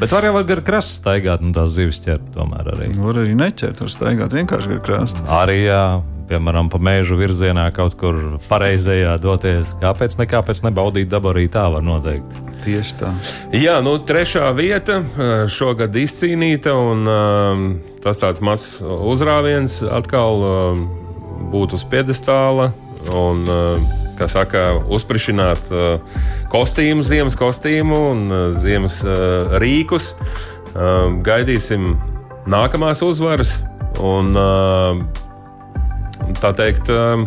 [0.00, 2.90] Bet var jau gar krastu staigāt, un tās zivis ķert tomēr arī.
[2.98, 5.22] Var arī neķert, var staigāt vienkārši gar krāstu.
[5.30, 5.84] Arī, jā,
[6.28, 8.18] piemēram, pa mēžu virzienā kaut kur
[8.48, 9.74] pareizajā doties.
[9.82, 12.34] Kāpēc, ne, kāpēc nebaudīt dabu arī tā var noteikt?
[12.64, 13.12] Tieši tā.
[13.54, 17.66] Jā, nu, trešā vieta uh, šogad izcīnīta, un um,
[18.02, 20.86] tas tāds mazs uzrāviens atkal um,
[21.54, 22.72] būtu uz piedestāla.
[23.12, 26.16] Un, uh, kā saka, uzprišināt uh,
[26.52, 30.12] kostīmu, ziemas kostīmu un uh, ziemas uh, rīkus.
[30.74, 31.94] Uh, gaidīsim
[32.50, 33.60] nākamās uzvaras.
[34.02, 34.34] Un,
[36.42, 37.22] tā teikt, uh,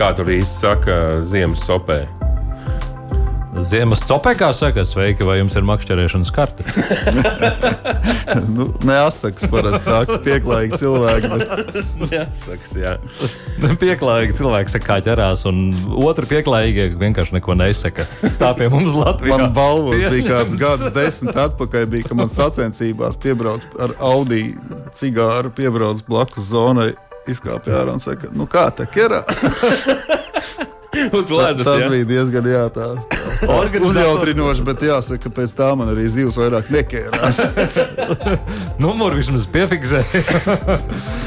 [0.00, 2.19] kā tur īsti saka, ziemas copē.
[3.58, 6.66] Ziemas copē, kā saka, sveiki, vai jums ir makšķerēšanas karte?
[8.50, 11.30] Nu, Neasaks parasti saka, pieklājīgi cilvēki.
[11.32, 11.78] Bet...
[12.14, 12.92] Jāsaka, jā.
[13.80, 18.06] Pieklājīgi cilvēki saka, kā ķerās, un otru pieklājīgi vienkārši neko nesaka.
[18.38, 19.34] Tā pie mums Latvijā.
[19.34, 24.52] Man balvos bija kāds gads, desmit atpakaļ, bija, ka man sacensībās piebrauc ar Audi
[24.98, 26.92] cigāru, piebrauc blakus zonai,
[27.30, 29.24] izkāpja ārā un saka, nu kā te ķerā?
[31.18, 31.66] Uz ledus.
[31.66, 31.90] Tas jā.
[31.92, 32.88] bija diezgan jā, tā,
[33.40, 37.42] tā uzjautrinoši, bet jāsaka, ka pēc tā man arī zivs vairāk nekērās.
[38.82, 40.24] Numuru vismaz piefiksēja.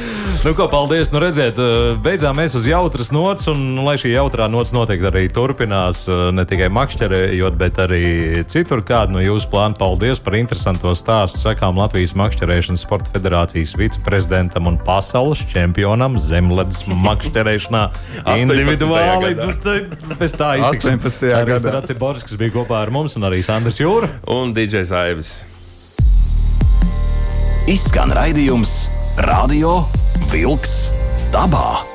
[0.44, 1.12] Nu, ko, paldies.
[1.12, 5.08] Nu, redziet, eh, beidzām mēs uz jautras nots, un nu, lai šī jautrā nots noteikti
[5.08, 8.04] arī turpinās, eh, ne tikai makšķerējot, bet arī
[8.52, 8.82] citur.
[8.84, 9.78] Kādu no jūsu plānu?
[9.80, 11.40] Paldies par interesanto stāstu.
[11.40, 17.84] Sakām Latvijas Makšķerēšanas Sporta Federācijas viceprezidentam un pasaules čempionam zemledus makšķerēšanā
[18.26, 18.44] 18.
[18.44, 19.36] individuāli.
[19.40, 21.00] Nu, tad Pēc tā iztiksim.
[21.00, 21.32] 18.
[21.40, 21.78] Arī gadā.
[21.80, 24.10] Raci Borskas bija kopā ar mums, un arī Sandrs Jūra.
[24.28, 25.34] Un DJs Aivis.
[27.68, 29.86] Izskan raidījums Radio
[30.32, 30.90] Vilks
[31.30, 31.93] dabā.